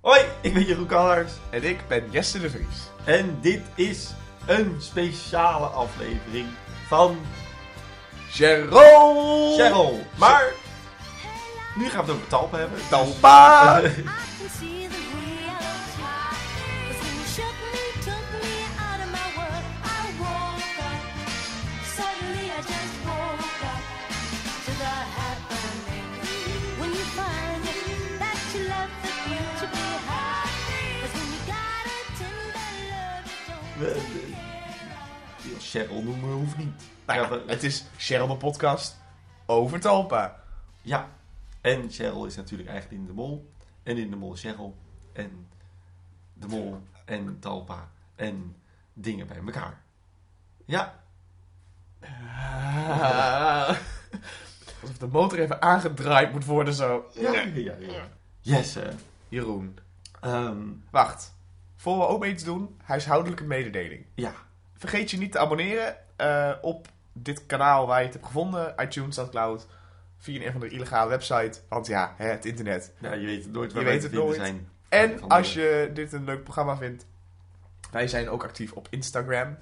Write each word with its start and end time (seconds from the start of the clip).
Hoi, 0.00 0.20
ik 0.40 0.54
ben 0.54 0.64
Jeroen 0.64 0.86
Kallers 0.86 1.32
En 1.50 1.64
ik 1.64 1.88
ben 1.88 2.10
Jesse 2.10 2.40
de 2.40 2.50
Vries. 2.50 2.88
en 3.04 3.38
dit 3.40 3.60
is 3.74 4.08
een 4.46 4.76
speciale 4.78 5.66
aflevering 5.66 6.46
van 6.86 7.18
Cheryl! 8.30 9.54
Cheryl. 9.56 10.06
Maar 10.18 10.44
nu 11.76 11.88
gaan 11.88 12.04
we 12.04 12.10
het 12.12 12.16
over 12.16 12.28
Talpa 12.28 12.58
hebben. 12.58 12.78
Dus- 12.78 12.88
Talpa! 12.88 13.80
Cheryl 35.70 36.02
noemen 36.02 36.30
hoeft 36.30 36.56
niet. 36.56 36.82
Nou 37.06 37.20
Ja, 37.20 37.40
het 37.46 37.62
is 37.62 37.84
Cheryl 37.96 38.26
de 38.26 38.36
podcast 38.36 38.96
over 39.46 39.80
Talpa. 39.80 40.42
ja, 40.82 41.08
en 41.60 41.90
Cheryl 41.90 42.26
is 42.26 42.36
natuurlijk 42.36 42.68
eigenlijk 42.68 43.00
in 43.00 43.06
de 43.06 43.12
mol. 43.12 43.50
En 43.82 43.96
in 43.98 44.10
de 44.10 44.16
mol 44.16 44.32
is 44.32 44.40
Cheryl. 44.40 44.76
En 45.12 45.48
de 46.32 46.46
mol 46.46 46.82
en 47.04 47.38
Talpa. 47.40 47.90
En 48.16 48.56
dingen 48.92 49.26
bij 49.26 49.36
elkaar. 49.36 49.82
Ja, 50.64 50.98
Alsof 54.80 54.98
de 54.98 55.06
motor 55.06 55.38
even 55.38 55.62
aangedraaid 55.62 56.32
moet 56.32 56.44
worden 56.44 56.74
zo. 56.74 57.04
ja, 57.14 57.40
ja. 57.54 57.74
ja. 57.78 58.08
Yes, 58.40 58.74
hè. 58.74 58.88
Jeroen. 59.28 59.78
Ehm, 60.20 60.58
Wacht. 60.90 61.34
Voor 61.76 61.98
we 61.98 62.06
ook 62.06 62.24
iets 62.24 62.44
doen, 62.44 62.76
huishoudelijke 62.82 63.44
mededeling. 63.44 64.06
ja, 64.14 64.34
Vergeet 64.80 65.10
je 65.10 65.18
niet 65.18 65.32
te 65.32 65.38
abonneren 65.38 65.96
eh, 66.16 66.52
op 66.60 66.88
dit 67.12 67.46
kanaal 67.46 67.86
waar 67.86 67.98
je 67.98 68.04
het 68.04 68.14
hebt 68.14 68.26
gevonden. 68.26 68.74
iTunes, 68.78 69.14
Soundcloud. 69.14 69.66
Via 70.18 70.46
een 70.46 70.52
van 70.52 70.60
de 70.60 70.68
illegale 70.68 71.08
website. 71.08 71.60
Want 71.68 71.86
ja, 71.86 72.14
hè, 72.16 72.26
het 72.28 72.44
internet. 72.44 72.92
Ja, 72.98 73.12
je 73.12 73.26
weet 73.26 73.42
het 73.44 73.52
nooit 73.52 73.72
waar 73.72 73.82
Je 73.82 73.88
weet 73.88 74.02
het 74.02 74.12
nooit. 74.12 74.36
zijn. 74.36 74.68
En 74.88 75.28
als 75.28 75.54
je 75.54 75.90
dit 75.94 76.12
een 76.12 76.24
leuk 76.24 76.42
programma 76.42 76.76
vindt, 76.76 77.06
wij 77.90 78.08
zijn 78.08 78.28
ook 78.28 78.44
actief 78.44 78.72
op 78.72 78.86
Instagram, 78.90 79.58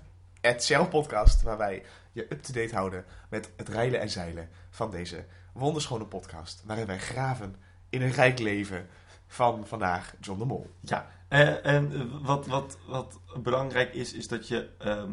Podcast, 0.90 1.42
waar 1.42 1.58
wij 1.58 1.82
je 2.12 2.26
up-to-date 2.28 2.74
houden 2.74 3.04
met 3.28 3.50
het 3.56 3.68
rijlen 3.68 4.00
en 4.00 4.10
zeilen 4.10 4.48
van 4.70 4.90
deze 4.90 5.24
wonderschone 5.52 6.04
podcast, 6.06 6.62
waarin 6.66 6.86
wij 6.86 6.98
graven 6.98 7.56
in 7.90 8.02
een 8.02 8.12
rijk 8.12 8.38
leven 8.38 8.88
van 9.28 9.66
vandaag 9.66 10.14
John 10.20 10.38
de 10.38 10.44
Mol. 10.44 10.70
Ja, 10.80 11.06
eh, 11.28 11.66
en 11.66 12.10
wat, 12.22 12.46
wat, 12.46 12.78
wat 12.86 13.18
belangrijk 13.42 13.94
is, 13.94 14.12
is 14.12 14.28
dat 14.28 14.48
je, 14.48 14.70
ehm, 14.78 15.12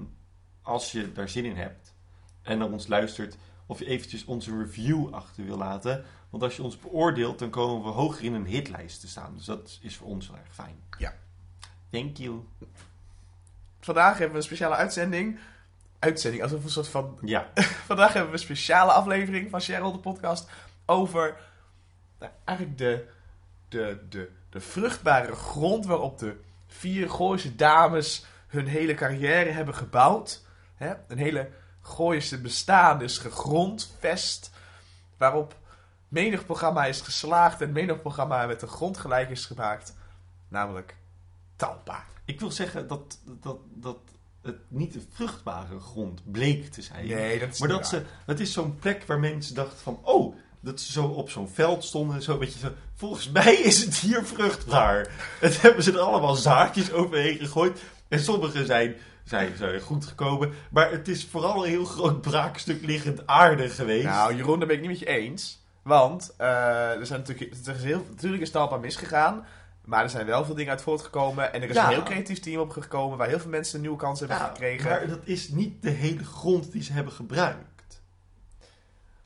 als 0.62 0.92
je 0.92 1.12
daar 1.12 1.30
zin 1.30 1.46
in 1.46 1.56
hebt 1.56 1.94
en 2.42 2.58
naar 2.58 2.72
ons 2.72 2.88
luistert, 2.88 3.38
of 3.66 3.80
je 3.80 3.86
eventjes 3.86 4.26
onze 4.26 4.58
review 4.58 5.14
achter 5.14 5.46
wil 5.46 5.58
laten. 5.58 6.06
Want 6.30 6.44
als 6.44 6.56
je 6.56 6.64
ons 6.64 6.80
beoordeelt, 6.80 7.40
dan 7.40 7.50
komen 7.50 7.84
we 7.84 7.90
hoger 7.90 8.24
in 8.24 8.34
een 8.34 8.46
hitlijst 8.46 9.00
te 9.00 9.08
staan. 9.08 9.34
Dus 9.36 9.46
dat 9.46 9.80
is 9.82 9.96
voor 9.96 10.08
ons 10.08 10.28
heel 10.28 10.38
erg 10.38 10.54
fijn. 10.54 10.76
Ja. 10.98 11.14
Thank 11.90 12.18
you. 12.18 12.48
Vandaag 13.80 14.12
hebben 14.12 14.32
we 14.32 14.38
een 14.38 14.44
speciale 14.44 14.76
uitzending. 14.76 15.40
Uitzending, 16.00 16.44
alsof 16.44 16.64
een 16.64 16.70
soort 16.70 16.88
van 16.88 17.18
Ja, 17.22 17.50
Vandaag 17.92 18.14
hebben 18.14 18.32
we 18.32 18.38
een 18.38 18.44
speciale 18.44 18.92
aflevering 18.92 19.50
van 19.50 19.62
Cheryl 19.62 19.92
de 19.92 19.98
podcast 19.98 20.50
over 20.86 21.38
nou, 22.20 22.32
eigenlijk 22.44 22.78
de, 22.78 23.08
de, 23.70 24.06
de, 24.10 24.32
de 24.50 24.60
vruchtbare 24.60 25.36
grond 25.36 25.86
waarop 25.86 26.20
de 26.20 26.40
vier 26.68 27.10
Gooise 27.10 27.56
dames 27.56 28.26
hun 28.48 28.68
hele 28.68 28.94
carrière 28.94 29.50
hebben 29.50 29.76
gebouwd. 29.76 30.46
Hè? 30.76 30.94
Een 31.08 31.18
hele 31.18 31.50
Gooise 31.82 32.42
bestaan 32.42 33.02
is 33.02 33.18
gegrondvest 33.18 34.52
waarop 35.18 35.56
menig 36.08 36.46
programma 36.46 36.86
is 36.86 37.02
geslaagd 37.02 37.62
en 37.62 37.72
menig 37.72 38.02
programma 38.02 38.46
met 38.46 38.59
de 38.59 38.68
grond 38.68 38.98
gelijk 38.98 39.30
is 39.30 39.46
gemaakt. 39.46 39.96
Namelijk 40.48 40.96
Talpa. 41.56 42.04
ik 42.25 42.40
wil 42.40 42.52
zeggen 42.52 42.88
dat, 42.88 43.20
dat, 43.24 43.58
dat 43.74 43.98
het 44.42 44.58
niet 44.68 44.96
een 44.96 45.08
vruchtbare 45.12 45.80
grond 45.80 46.31
bleek 46.31 46.72
te 46.72 46.81
zijn. 46.81 47.08
Nee, 47.08 47.40
dat 47.40 47.50
is 47.50 47.59
Maar 47.59 47.68
dat 47.68 47.92
waar. 47.92 48.02
ze, 48.02 48.06
het 48.25 48.40
is 48.40 48.54
zo'n 48.54 48.75
plek 48.75 49.04
waar 49.04 49.20
mensen 49.20 49.56
dachten 49.56 49.78
van, 49.78 50.00
oh, 50.02 50.36
dat 50.66 50.81
ze 50.81 50.92
zo 50.92 51.06
op 51.06 51.30
zo'n 51.30 51.50
veld 51.50 51.84
stonden, 51.84 52.22
zo 52.22 52.31
een 52.31 52.40
beetje 52.40 52.59
zo. 52.59 52.68
Volgens 52.96 53.30
mij 53.31 53.53
is 53.56 53.84
het 53.86 53.96
hier 53.96 54.26
vruchtbaar. 54.26 55.08
Het 55.40 55.62
hebben 55.62 55.84
ze 55.84 55.92
er 55.92 56.00
allemaal 56.00 56.36
zaadjes 56.36 56.92
overheen 56.92 57.38
gegooid. 57.38 57.80
En 58.08 58.20
sommige 58.20 58.66
zijn, 58.66 58.96
zijn, 59.24 59.58
zijn 59.58 59.81
goed 59.81 60.06
gekomen. 60.06 60.54
Maar 60.72 60.92
het 60.92 61.08
is 61.08 61.25
vooral 61.31 61.64
een 61.64 61.70
heel 61.70 61.86
groot 61.86 62.22
braakstuk 62.22 62.86
liggend 62.86 63.28
aarde 63.28 63.70
geweest. 63.70 64.06
Nou, 64.06 64.36
Jeroen, 64.36 64.58
daar 64.59 64.68
ben 64.68 64.75
ik 64.75 64.81
niet 64.81 64.92
met 64.92 65.00
je 65.00 65.08
eens. 65.08 65.64
Want 65.84 66.34
eh, 66.38 66.48
er 67.00 67.06
zijn 67.06 67.20
natuurlijk, 67.20 67.52
er 67.66 67.75
is 67.75 67.84
heel, 67.84 68.06
natuurlijk 68.09 68.42
is 68.42 68.52
Talpa 68.52 68.78
misgegaan. 68.78 69.46
Maar 69.86 70.04
er 70.04 70.09
zijn 70.09 70.25
wel 70.25 70.46
veel 70.46 70.56
dingen 70.56 70.72
uit 70.72 70.81
voortgekomen. 70.81 71.54
En 71.54 71.62
er 71.62 71.70
is 71.70 71.75
Ja. 71.75 71.84
een 71.88 71.94
heel 71.94 72.04
creatief 72.04 72.40
team 72.40 72.59
opgekomen. 72.62 73.18
Waar 73.18 73.28
heel 73.28 73.40
veel 73.40 73.50
mensen 73.50 73.75
een 73.75 73.81
nieuwe 73.81 73.98
kans 73.98 74.20
hebben 74.20 74.38
Ja, 74.38 74.46
gekregen. 74.48 74.90
maar 74.90 75.08
dat 75.08 75.20
is 75.24 75.50
niet 75.50 75.81
de 75.81 75.90
hele 75.90 76.24
grond 76.24 76.72
die 76.72 76.84
ze 76.84 76.94
hebben 76.94 77.14
gebruikt. 77.14 77.75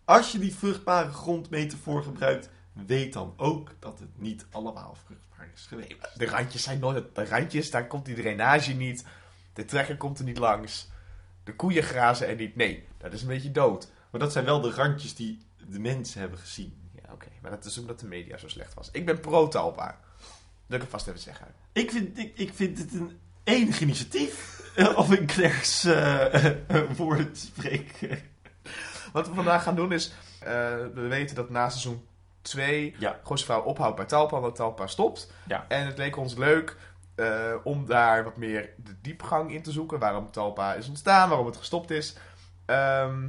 Als 0.10 0.32
je 0.32 0.40
die 0.40 0.56
vruchtbare 0.56 1.12
grondmetafoor 1.12 2.04
gebruikt, 2.04 2.50
weet 2.74 3.14
dan 3.14 3.34
ook 3.38 3.72
dat 3.80 4.00
het 4.00 4.10
niet 4.22 4.46
allemaal 4.52 4.98
vruchtbaar 5.06 5.50
is 5.54 5.66
geweest. 5.66 5.96
De 6.18 6.26
randjes 6.26 6.64
zijn 6.64 6.80
nooit... 6.80 7.16
De 7.16 7.26
randjes, 7.26 7.72
daar 7.72 7.88
komt 7.88 8.06
die 8.06 8.16
drainage 8.16 8.74
niet. 8.74 9.06
De 9.54 9.66
trekker 9.66 9.98
komt 9.98 10.20
er 10.20 10.26
niet 10.26 10.38
langs. 10.38 10.90
De 11.44 11.56
koeien 11.56 11.84
grazen 11.84 12.28
er 12.28 12.36
niet. 12.36 12.56
Nee, 12.56 12.88
dat 12.98 13.14
is 13.14 13.22
een 13.22 13.28
beetje 13.28 13.52
dood. 13.52 13.92
Maar 14.12 14.20
dat 14.20 14.32
zijn 14.32 14.46
wel 14.46 14.62
de 14.62 14.72
randjes 14.72 15.16
die 15.16 15.42
de 15.68 15.80
mensen 15.80 16.20
hebben 16.20 16.40
gezien. 16.40 16.92
Ja, 17.04 17.14
oké. 17.14 17.28
Maar 17.42 17.52
dat 17.52 17.66
is 17.66 17.78
omdat 17.78 18.00
de 18.00 18.08
media 18.08 18.38
zo 18.38 18.48
slecht 18.48 18.74
was. 18.74 18.90
Ik 18.92 19.06
ben 19.06 19.20
pro-Talpa. 19.20 20.00
Dat 20.68 20.76
ik 20.76 20.82
het 20.82 20.90
vast 20.90 21.08
even 21.08 21.20
zeggen. 21.20 21.48
Ik 21.72 21.92
vind, 21.92 22.18
ik, 22.18 22.38
ik 22.38 22.54
vind 22.54 22.78
het 22.78 22.94
een 22.94 23.20
enig 23.44 23.82
initiatief. 23.82 24.62
eh, 24.76 24.98
Of 24.98 25.12
ik 25.12 25.28
Claire's 25.28 25.84
woorden 26.98 27.36
spreek. 27.36 28.00
Wat 29.12 29.28
we 29.28 29.34
vandaag 29.34 29.64
gaan 29.64 29.76
doen 29.76 29.92
is... 29.92 30.14
eh, 30.40 30.48
we 30.94 31.08
weten 31.10 31.36
dat 31.36 31.50
na 31.50 31.70
seizoen 31.70 32.08
2... 32.42 32.96
Ja. 33.00 33.20
Gooise 33.24 33.46
Vrouw 33.46 33.62
ophoudt 33.62 33.96
bij 33.96 34.06
Talpa, 34.06 34.36
omdat 34.36 34.56
Talpa 34.56 34.88
stopt. 34.88 35.32
Ja. 35.48 35.66
En 35.68 35.86
het 35.86 35.98
leek 35.98 36.18
ons 36.18 36.36
leuk 36.36 36.78
eh, 37.16 37.56
om 37.64 37.86
daar 37.86 38.24
wat 38.24 38.38
meer 38.38 38.70
de 38.78 38.96
diepgang 39.02 39.52
in 39.54 39.62
te 39.64 39.72
zoeken. 39.72 40.00
Waarom 40.00 40.32
Talpa 40.32 40.74
is 40.74 40.88
ontstaan, 40.88 41.30
waarom 41.30 41.46
het 41.48 41.58
gestopt 41.58 41.92
is. 41.92 42.16
Ehm, 42.66 43.28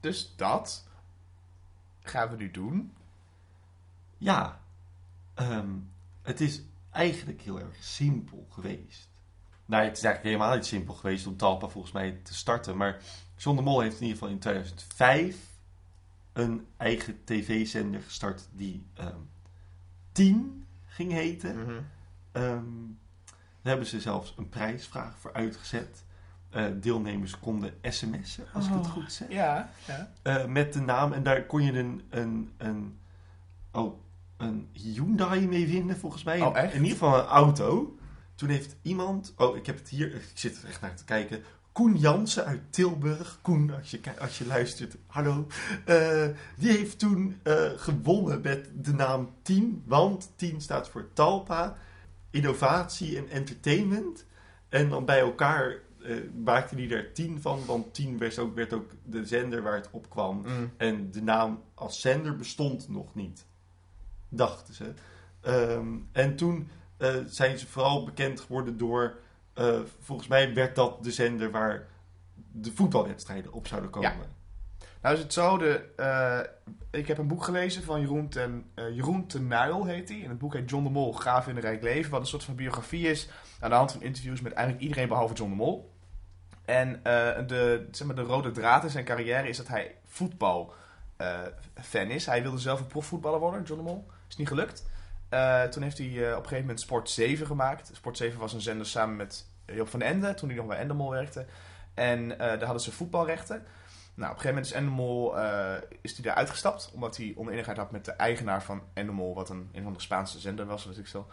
dus 0.00 0.34
dat 0.36 0.86
gaan 2.02 2.30
we 2.30 2.36
nu 2.36 2.50
doen. 2.50 2.94
Ja, 4.18 4.60
ehm, 5.34 5.68
het 6.22 6.40
is 6.40 6.62
eigenlijk 6.90 7.40
heel 7.40 7.58
erg 7.58 7.76
simpel 7.80 8.46
geweest. 8.50 9.08
Nou, 9.66 9.84
het 9.84 9.96
is 9.96 10.04
eigenlijk 10.04 10.34
helemaal 10.34 10.56
niet 10.56 10.66
simpel 10.66 10.94
geweest 10.94 11.26
om 11.26 11.36
Talpa 11.36 11.68
volgens 11.68 11.92
mij 11.92 12.20
te 12.22 12.34
starten. 12.34 12.76
Maar 12.76 12.98
John 13.44 13.56
de 13.56 13.62
Mol 13.62 13.80
heeft 13.80 14.00
in 14.00 14.06
ieder 14.06 14.18
geval 14.18 14.32
in 14.32 14.38
2005 14.38 15.36
een 16.32 16.66
eigen 16.76 17.24
tv-zender 17.24 18.02
gestart 18.02 18.48
die 18.52 18.86
ehm 18.94 19.18
10 20.12 20.64
ging 20.86 21.12
heten. 21.12 21.56
Ehm, 22.32 22.64
daar 23.62 23.72
hebben 23.72 23.86
ze 23.86 24.00
zelfs 24.00 24.34
een 24.36 24.48
prijsvraag 24.48 25.18
voor 25.18 25.32
uitgezet. 25.32 26.04
Eh, 26.50 26.64
deelnemers 26.80 27.38
konden 27.38 27.74
sms'en, 27.82 28.44
als 28.52 28.66
ik 28.66 28.72
het 28.72 28.86
Oh, 28.86 28.92
goed 28.92 29.12
zeg. 29.12 29.28
Ja, 29.28 29.70
ja. 29.86 30.12
Eh, 30.22 30.46
met 30.46 30.72
de 30.72 30.80
naam. 30.80 31.12
En 31.12 31.22
daar 31.22 31.46
kon 31.46 31.62
je 31.62 31.78
een, 31.78 32.02
een, 32.10 32.52
een, 32.56 32.98
oh, 33.72 34.00
een 34.36 34.68
Hyundai 34.72 35.48
mee 35.48 35.66
winnen, 35.66 35.96
volgens 35.96 36.22
mij. 36.22 36.40
Oh, 36.40 36.56
echt? 36.56 36.74
In 36.74 36.82
ieder 36.82 36.98
geval 36.98 37.18
een 37.18 37.26
auto. 37.26 37.98
Toen 38.34 38.48
heeft 38.48 38.76
iemand... 38.82 39.34
Oh, 39.36 39.56
ik 39.56 39.66
heb 39.66 39.78
het 39.78 39.88
hier. 39.88 40.14
Ik 40.14 40.30
zit 40.34 40.62
er 40.62 40.68
echt 40.68 40.80
naar 40.80 40.96
te 40.96 41.04
kijken. 41.04 41.42
Koen 41.74 41.96
Jansen 41.96 42.44
uit 42.44 42.60
Tilburg. 42.70 43.38
Koen, 43.42 43.74
als 43.74 43.90
je, 43.90 44.00
als 44.18 44.38
je 44.38 44.46
luistert, 44.46 44.96
hallo. 45.06 45.46
Eh, 45.84 46.26
die 46.56 46.70
heeft 46.70 46.98
toen 46.98 47.40
eh, 47.42 47.70
gewonnen 47.76 48.40
met 48.40 48.70
de 48.74 48.92
naam 48.92 49.30
10. 49.42 49.82
Want 49.86 50.32
10 50.36 50.60
staat 50.60 50.88
voor 50.88 51.08
Talpa, 51.12 51.76
innovatie 52.30 53.16
en 53.16 53.28
entertainment. 53.28 54.26
En 54.68 54.88
dan 54.88 55.04
bij 55.04 55.20
elkaar 55.20 55.74
eh, 56.02 56.16
maakte 56.44 56.74
hij 56.74 56.90
er 56.90 57.12
10 57.12 57.40
van. 57.40 57.64
Want 57.66 57.94
10 57.94 58.18
werd 58.18 58.38
ook, 58.38 58.54
werd 58.54 58.72
ook 58.72 58.90
de 59.04 59.26
zender 59.26 59.62
waar 59.62 59.76
het 59.76 59.88
op 59.90 60.10
kwam. 60.10 60.36
Mm. 60.36 60.72
En 60.76 61.10
de 61.10 61.22
naam 61.22 61.62
als 61.74 62.00
zender 62.00 62.36
bestond 62.36 62.88
nog 62.88 63.14
niet. 63.14 63.46
Dachten 64.28 64.74
ze. 64.74 64.92
Ehm, 65.40 65.96
en 66.12 66.36
toen 66.36 66.68
zijn 67.26 67.58
ze 67.58 67.66
vooral 67.66 68.04
bekend 68.04 68.40
geworden 68.40 68.76
door... 68.76 69.22
eh, 69.54 69.78
volgens 70.00 70.28
mij 70.28 70.54
werd 70.54 70.74
dat 70.74 71.04
de 71.04 71.12
zender 71.12 71.50
waar 71.50 71.86
de 72.52 72.72
voetbalwedstrijden 72.72 73.52
op 73.52 73.66
zouden 73.66 73.90
komen. 73.90 74.42
Nou 75.02 75.14
is 75.14 75.22
het 75.22 75.32
zo, 75.32 75.58
de, 75.58 75.84
eh, 75.96 76.40
ik 76.90 77.06
heb 77.06 77.18
een 77.18 77.26
boek 77.26 77.44
gelezen 77.44 77.82
van 77.82 78.00
Jeroen 78.00 78.28
ten, 78.28 78.64
eh, 78.74 78.94
Jeroen 78.94 79.26
ten 79.26 79.46
Nuil 79.46 79.84
heet 79.84 80.08
hij. 80.08 80.22
En 80.22 80.28
het 80.28 80.38
boek 80.38 80.54
heet 80.54 80.70
John 80.70 80.84
de 80.84 80.90
Mol, 80.90 81.12
Graaf 81.12 81.48
in 81.48 81.56
een 81.56 81.62
Rijk 81.62 81.82
Leven. 81.82 82.10
Wat 82.10 82.20
een 82.20 82.26
soort 82.26 82.44
van 82.44 82.54
biografie 82.54 83.08
is 83.08 83.28
aan 83.60 83.70
de 83.70 83.76
hand 83.76 83.92
van 83.92 84.02
interviews 84.02 84.40
met 84.40 84.52
eigenlijk 84.52 84.86
iedereen 84.86 85.08
behalve 85.08 85.34
John 85.34 85.50
de 85.50 85.56
Mol. 85.56 85.92
En 86.64 87.00
de, 87.46 87.88
zeg 87.90 88.06
maar, 88.06 88.16
de 88.16 88.22
rode 88.22 88.50
draad 88.50 88.84
in 88.84 88.90
zijn 88.90 89.04
carrière 89.04 89.48
is 89.48 89.56
dat 89.56 89.68
hij 89.68 89.94
voetbal 90.04 90.74
eh, 91.16 91.40
fan 91.74 92.10
is. 92.10 92.26
Hij 92.26 92.42
wilde 92.42 92.58
zelf 92.58 92.80
een 92.80 92.86
profvoetballer 92.86 93.40
worden, 93.40 93.62
John 93.62 93.80
de 93.80 93.88
Mol. 93.88 94.06
Is 94.28 94.36
niet 94.36 94.48
gelukt. 94.48 94.86
Eh, 95.28 95.62
toen 95.62 95.82
heeft 95.82 95.98
hij 95.98 96.06
eh, 96.06 96.30
op 96.30 96.36
een 96.36 96.42
gegeven 96.42 96.60
moment 96.60 96.80
Sport 96.80 97.10
7 97.10 97.46
gemaakt. 97.46 97.90
Sport 97.92 98.16
7 98.16 98.40
was 98.40 98.52
een 98.52 98.60
zender 98.60 98.86
samen 98.86 99.16
met 99.16 99.46
Job 99.66 99.88
van 99.88 100.02
Ende, 100.02 100.34
toen 100.34 100.48
hij 100.48 100.58
nog 100.58 100.66
bij 100.66 100.78
Endemol 100.78 101.10
werkte. 101.10 101.46
En 101.94 102.32
eh, 102.32 102.38
daar 102.38 102.62
hadden 102.62 102.80
ze 102.80 102.92
voetbalrechten. 102.92 103.66
Nou, 104.14 104.30
op 104.30 104.36
een 104.36 104.42
gegeven 104.42 104.48
moment 104.48 104.66
is 104.66 104.72
Endemol 104.72 105.36
is 106.00 106.16
daar 106.16 106.34
uitgestapt, 106.34 106.90
omdat 106.94 107.16
hij 107.16 107.32
oneenigheid 107.36 107.76
had 107.76 107.90
met 107.90 108.04
de 108.04 108.12
eigenaar 108.12 108.62
van 108.62 108.82
Endemol, 108.92 109.34
wat 109.34 109.50
een, 109.50 109.68
een 109.72 109.82
van 109.82 109.92
de 109.92 110.00
Spaanse 110.00 110.38
zender 110.38 110.66
was, 110.66 110.86
ik 110.86 111.06
zo. 111.06 111.26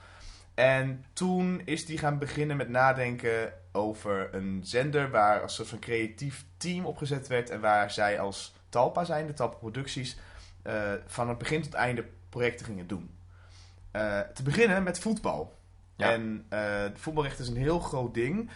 En 0.54 1.06
toen 1.14 1.62
is 1.66 1.88
hij 1.88 1.98
gaan 1.98 2.18
beginnen 2.18 2.58
met 2.58 2.70
nadenken 2.70 3.54
over 3.72 4.36
een 4.36 4.62
zender 4.64 5.10
waar 5.10 5.42
als 5.42 5.56
soort 5.56 5.68
van 5.68 5.80
creatief 5.80 6.46
team 6.58 6.86
opgezet 6.86 7.28
werd 7.28 7.50
en 7.50 7.60
waar 7.60 7.92
zij 7.92 8.20
als 8.20 8.56
Talpa 8.70 9.04
zijn, 9.04 9.28
de 9.28 9.34
Talpa 9.34 9.58
Producties, 9.58 10.18
van 11.06 11.30
het 11.30 11.38
begin 11.38 11.62
tot 11.62 11.74
einde 11.74 12.06
projecten 12.30 12.66
gingen 12.66 12.88
doen. 12.88 13.10
Eh, 13.92 14.20
te 14.20 14.44
beginnen 14.44 14.84
met 14.84 15.00
voetbal. 15.00 15.60
Ja. 15.96 16.12
En 16.12 16.46
eh 16.50 16.86
voetbalrecht 16.94 17.40
is 17.40 17.48
een 17.48 17.56
heel 17.56 17.80
groot 17.80 18.14
ding. 18.14 18.50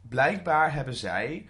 Blijkbaar 0.00 0.72
hebben 0.72 0.94
zij 0.94 1.48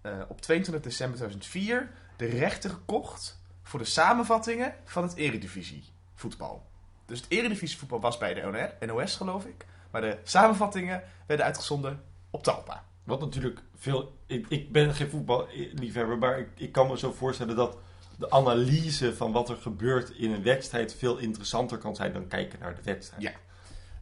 eh, 0.00 0.20
op 0.28 0.40
22 0.40 0.84
december 0.84 1.16
2004 1.18 1.90
de 2.16 2.26
rechten 2.26 2.70
gekocht 2.70 3.42
voor 3.62 3.78
de 3.78 3.84
samenvattingen 3.84 4.74
van 4.84 5.02
het 5.02 5.14
Eredivisie 5.14 5.84
voetbal. 6.14 6.66
Dus 7.06 7.20
het 7.20 7.30
Eredivisie 7.30 7.78
voetbal 7.78 8.00
was 8.00 8.18
bij 8.18 8.34
de 8.34 8.86
NOS, 8.86 9.16
geloof 9.16 9.44
ik. 9.44 9.66
Maar 9.90 10.00
de 10.00 10.18
samenvattingen 10.22 11.02
werden 11.26 11.46
uitgezonden 11.46 12.02
op 12.30 12.42
Talpa. 12.42 12.84
Wat 13.04 13.20
natuurlijk 13.20 13.60
veel... 13.76 14.18
Ik, 14.26 14.46
ik 14.48 14.72
ben 14.72 14.94
geen 14.94 15.10
voetballiefhebber, 15.10 16.18
maar 16.18 16.38
ik, 16.38 16.48
ik 16.54 16.72
kan 16.72 16.86
me 16.86 16.98
zo 16.98 17.12
voorstellen 17.12 17.56
dat 17.56 17.78
de 18.18 18.30
analyse 18.30 19.16
van 19.16 19.32
wat 19.32 19.48
er 19.48 19.56
gebeurt 19.56 20.10
in 20.10 20.30
een 20.32 20.42
wedstrijd 20.42 20.94
veel 20.94 21.16
interessanter 21.18 21.78
kan 21.78 21.96
zijn 21.96 22.12
dan 22.12 22.28
kijken 22.28 22.58
naar 22.58 22.74
de 22.74 22.82
wedstrijd. 22.82 23.22
Ja. 23.22 23.32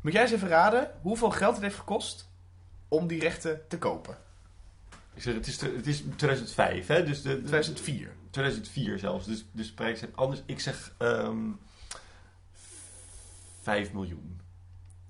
Moet 0.00 0.12
jij 0.12 0.22
eens 0.22 0.32
even 0.32 0.48
raden 0.48 0.90
hoeveel 1.00 1.30
geld 1.30 1.54
het 1.54 1.62
heeft 1.62 1.76
gekost 1.78 2.28
om 2.88 3.06
die 3.06 3.20
rechten 3.20 3.60
te 3.68 3.78
kopen? 3.78 4.16
Ik 5.14 5.22
zeg, 5.22 5.34
het 5.34 5.46
is, 5.46 5.60
het 5.60 5.86
is 5.86 6.02
2005, 6.16 6.86
hè? 6.86 7.04
Dus 7.04 7.22
de, 7.22 7.28
de- 7.28 7.42
2004. 7.48 8.12
2004 8.30 8.98
zelfs. 8.98 9.26
Dus, 9.26 9.44
dus 9.52 9.66
de 9.68 9.74
prijzen 9.74 9.98
zijn 9.98 10.16
anders. 10.16 10.42
Ik 10.46 10.60
zeg 10.60 10.94
ehm 10.98 11.38
5 13.62 13.92
miljoen. 13.92 14.40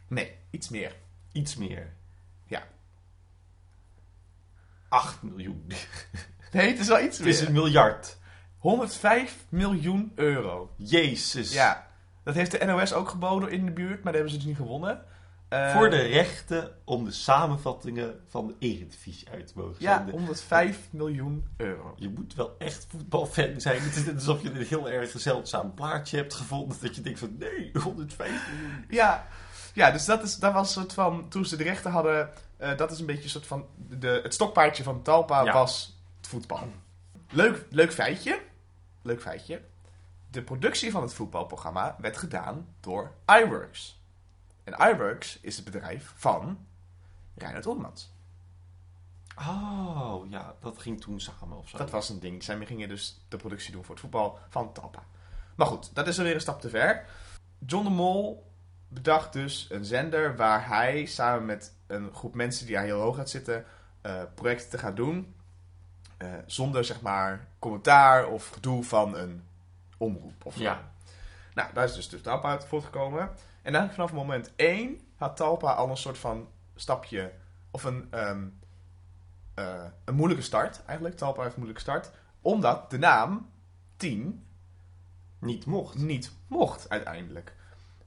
Nee, 0.09 0.37
iets 0.51 0.69
meer. 0.69 0.95
Iets 1.33 1.57
meer. 1.57 1.93
Ja. 2.47 2.67
8 4.89 5.23
miljoen. 5.23 5.67
Nee, 6.53 6.69
het 6.71 6.79
is 6.79 6.89
wel 6.89 7.01
iets 7.01 7.19
Het 7.19 7.27
is 7.27 7.39
meer. 7.39 7.47
een 7.49 7.53
miljard. 7.55 8.19
105 8.63 9.37
miljoen 9.49 10.13
euro. 10.15 10.71
Jezus. 10.77 11.53
Ja, 11.53 11.87
dat 12.25 12.35
heeft 12.35 12.51
de 12.61 12.65
NOS 12.65 12.93
ook 12.93 13.09
geboden 13.09 13.51
in 13.51 13.65
de 13.65 13.71
buurt, 13.71 13.95
maar 14.03 14.13
daar 14.13 14.13
hebben 14.13 14.31
ze 14.31 14.37
dus 14.37 14.47
niet 14.47 14.57
gewonnen. 14.57 15.05
Eh, 15.49 15.73
Voor 15.77 15.91
de 15.91 15.97
rechten 16.03 16.71
om 16.85 17.05
de 17.05 17.11
samenvattingen 17.11 18.21
van 18.29 18.47
de 18.47 18.55
Eredivisie 18.59 19.29
uit 19.31 19.47
te 19.47 19.53
mogen 19.57 19.75
Ja, 19.79 19.97
zenden. 19.97 20.15
105 20.15 20.79
miljoen 20.91 21.45
euro. 21.57 21.95
Je 21.97 22.09
moet 22.09 22.35
wel 22.35 22.55
echt 22.59 22.87
voetbalfan 22.89 23.61
zijn. 23.61 23.81
Het 23.83 23.97
is 23.97 24.05
net 24.05 24.15
alsof 24.15 24.43
je 24.43 24.51
een 24.51 24.67
heel 24.67 24.91
erg 24.91 25.11
zeldzaam 25.17 25.75
plaatje 25.75 26.17
hebt 26.17 26.35
gevonden. 26.35 26.77
Dat 26.81 26.97
je 26.97 27.01
denkt 27.03 27.19
van 27.19 27.37
nee, 27.39 27.71
105 27.83 28.31
miljoen. 28.53 28.85
Ja, 28.89 29.27
ja 29.75 29.91
dus 29.91 30.05
dat, 30.05 30.23
is, 30.23 30.37
dat 30.37 30.53
was 30.53 30.67
een 30.77 30.83
soort 30.83 30.93
van, 30.95 31.29
toen 31.29 31.45
ze 31.45 31.57
de 31.57 31.65
rechten 31.65 31.91
hadden, 31.91 32.31
eh, 32.57 32.77
dat 32.77 32.91
is 32.91 32.99
een 33.01 33.07
beetje 33.07 33.25
een 33.25 33.31
soort 33.31 33.47
van, 33.47 33.67
de, 33.89 34.21
het 34.23 34.35
stokpaardje 34.35 34.83
van 34.83 35.03
Talpa 35.03 35.45
Ja. 35.45 35.53
was 35.53 35.99
het 36.17 36.27
voetbal. 36.29 36.69
Leuk, 37.31 37.67
leuk 37.71 37.93
feitje, 37.93 38.39
leuk 39.03 39.21
feitje. 39.21 39.63
De 40.31 40.43
productie 40.43 40.91
van 40.91 41.03
het 41.03 41.15
voetbalprogramma 41.15 41.97
werd 41.99 42.17
gedaan 42.17 42.75
door 42.81 43.13
iWorks. 43.27 44.01
En 44.65 44.91
iWorks 44.91 45.41
is 45.41 45.57
het 45.57 45.65
bedrijf 45.65 46.13
van 46.17 46.67
Reinhard 47.35 47.67
Oelmans. 47.67 48.13
Oh, 49.39 50.31
ja, 50.31 50.55
dat 50.61 50.79
ging 50.79 51.01
toen 51.01 51.21
samen 51.21 51.59
of 51.59 51.69
zo. 51.69 51.79
Dat 51.79 51.91
was 51.91 52.09
een 52.09 52.21
ding. 52.21 52.43
Zij 52.43 52.67
gingen 52.67 52.89
dus 52.89 53.25
de 53.29 53.37
productie 53.37 53.73
doen 53.73 53.85
voor 53.85 53.95
het 53.95 54.03
voetbal 54.03 54.39
van 54.49 54.73
Talpa. 54.73 55.05
Maar 55.55 55.67
goed, 55.67 55.95
dat 55.95 56.07
is 56.07 56.19
alweer 56.19 56.35
een 56.35 56.41
stap 56.41 56.61
te 56.61 56.69
ver. 56.69 57.07
John 57.67 57.85
de 57.85 57.91
Mol 57.91 58.51
bedacht 58.89 59.33
dus 59.33 59.67
een 59.71 59.85
zender 59.85 60.37
waar 60.37 60.69
hij 60.69 61.05
samen 61.05 61.45
met 61.45 61.75
een 61.87 62.15
groep 62.15 62.35
mensen 62.35 62.67
die 62.67 62.75
daar 62.75 62.85
heel 62.85 63.01
hoog 63.01 63.17
gaat 63.17 63.31
zitten, 63.31 63.65
eh, 64.01 64.23
projecten 64.35 64.71
te 64.71 64.79
gaan 64.79 64.95
doen. 64.95 65.35
Eh, 66.23 66.29
zonder 66.47 66.85
zeg 66.85 67.01
maar 67.01 67.47
commentaar 67.59 68.27
of 68.27 68.49
gedoe 68.49 68.85
van 68.85 69.17
een 69.17 69.45
omroep. 69.97 70.45
Of 70.45 70.57
Ja. 70.57 70.91
nou, 71.55 71.73
daar 71.73 71.85
is 71.85 71.95
dus, 71.95 72.09
dus 72.09 72.23
Talpa 72.23 72.49
uit 72.51 72.65
voortgekomen. 72.65 73.21
En 73.63 73.75
eigenlijk 73.75 73.95
vanaf 73.95 74.13
moment 74.13 74.53
1 74.57 75.01
had 75.17 75.37
Talpa 75.37 75.73
al 75.73 75.91
een 75.91 75.97
soort 75.97 76.19
van 76.19 76.49
stapje, 76.75 77.33
of 77.71 77.85
een, 77.85 78.07
ehm, 78.11 78.45
eh, 79.55 79.85
een 80.05 80.15
moeilijke 80.15 80.45
start 80.45 80.83
eigenlijk. 80.85 81.17
Talpa 81.17 81.43
heeft 81.43 81.55
een 81.55 81.61
moeilijke 81.63 81.91
start. 81.91 82.11
Omdat 82.41 82.91
de 82.91 82.99
naam 82.99 83.51
10 83.97 84.47
Niet 85.39 85.67
mocht. 85.67 85.95
niet 85.99 86.33
mocht 86.47 86.89
uiteindelijk. 86.89 87.55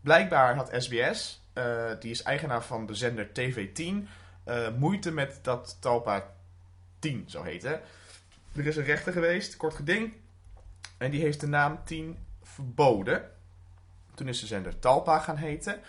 Blijkbaar 0.02 0.56
had 0.56 0.70
SBS, 0.78 1.42
eh, 1.54 1.92
die 2.00 2.12
is 2.12 2.24
eigenaar 2.24 2.64
van 2.64 2.86
de 2.86 2.96
zender 2.96 3.32
TV10, 3.34 4.08
eh, 4.44 4.68
moeite 4.78 5.12
met 5.12 5.40
dat 5.42 5.78
Talpa 5.80 6.34
10 7.00 7.24
zou 7.28 7.46
heten. 7.46 7.82
Er 8.56 8.68
is 8.68 8.76
een 8.76 8.84
rechter 8.84 9.14
geweest, 9.14 9.58
kort 9.58 9.74
geding, 9.74 10.14
en 10.98 11.12
die 11.12 11.22
heeft 11.22 11.40
de 11.40 11.48
naam 11.48 11.80
10 11.84 12.18
verboden. 12.44 13.30
Toen 14.16 14.28
is 14.28 14.40
de 14.40 14.46
zender 14.46 14.80
Talpa 14.80 15.20
gaan 15.20 15.38
heten. 15.38 15.80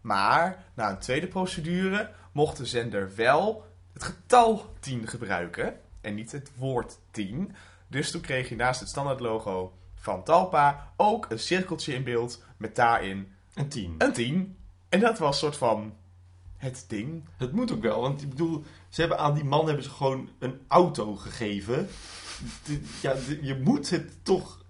Maar 0.00 0.64
na 0.74 0.90
een 0.90 0.98
tweede 0.98 1.26
procedure 1.26 2.10
mocht 2.32 2.56
de 2.56 2.66
zender 2.66 3.14
wel 3.14 3.66
het 3.92 4.02
getal 4.02 4.74
10 4.80 5.06
gebruiken 5.08 5.80
en 6.00 6.14
niet 6.14 6.32
het 6.32 6.50
woord 6.56 6.98
10. 7.10 7.54
Dus 7.88 8.10
toen 8.10 8.20
kreeg 8.20 8.48
je 8.48 8.56
naast 8.56 8.80
het 8.80 8.88
standaard 8.88 9.20
logo 9.20 9.78
van 9.94 10.24
Talpa 10.24 10.92
ook 10.96 11.26
een 11.30 11.38
cirkeltje 11.38 11.94
in 11.94 12.04
beeld 12.04 12.44
met 12.56 12.76
daarin 12.76 13.32
Een 13.54 13.68
10. 13.68 13.94
een 13.98 14.12
10. 14.12 14.56
En 14.88 15.00
dat 15.00 15.18
was 15.18 15.34
een 15.34 15.40
soort 15.40 15.56
van 15.56 15.96
het 16.56 16.84
ding. 16.88 17.28
Het 17.36 17.52
moet 17.52 17.72
ook 17.72 17.82
wel, 17.82 18.00
want 18.00 18.22
ik 18.22 18.28
bedoel, 18.28 18.64
ze 18.96 19.02
hebben 19.02 19.18
aan 19.20 19.34
die 19.34 19.44
man 19.44 19.66
hebben 19.66 19.84
ze 19.84 19.90
gewoon 19.90 20.28
een 20.38 20.60
auto 20.68 21.14
gegeven. 21.16 21.88
De- 22.64 22.80
ja, 23.02 23.14
de- 23.14 23.38
je 23.42 23.60
moet 23.60 23.90
het 23.90 24.24
toch 24.24 24.64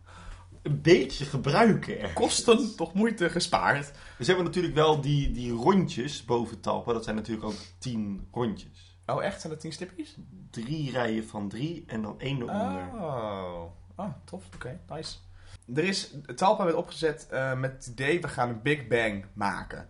een 0.62 0.82
beetje 0.82 1.24
gebruiken. 1.24 1.94
ergens. 1.98 2.12
Kosten 2.12 2.76
toch 2.76 2.94
moeite 2.94 3.30
gespaard. 3.30 3.92
Dus 4.18 4.26
hebben 4.26 4.44
natuurlijk 4.44 4.74
wel 4.74 5.00
die, 5.00 5.30
die 5.30 5.52
rondjes 5.52 6.24
boven 6.24 6.60
Talpa. 6.60 6.92
Dat 6.92 7.04
zijn 7.04 7.16
natuurlijk 7.16 7.46
ook 7.46 7.56
10 7.78 8.28
rondjes. 8.32 8.98
Oh, 9.06 9.24
echt? 9.24 9.40
Zijn 9.40 9.52
dat 9.52 9.62
10 9.62 9.72
stipjes? 9.72 10.16
Drie 10.50 10.90
rijen 10.90 11.26
van 11.26 11.48
drie 11.48 11.84
en 11.86 12.02
dan 12.02 12.20
één 12.20 12.36
eronder. 12.42 12.88
Oh, 12.94 13.62
ah, 13.94 14.12
tof. 14.24 14.44
Oké, 14.54 14.80
nice. 14.88 15.16
Er 15.74 15.84
is, 15.84 16.14
Talpa 16.34 16.64
werd 16.64 16.76
opgezet 16.76 17.26
eh, 17.30 17.58
met 17.58 17.72
het 17.72 17.86
idee, 17.86 18.20
we 18.20 18.28
gaan 18.28 18.48
een 18.48 18.62
Big 18.62 18.86
Bang 18.86 19.26
maken. 19.34 19.88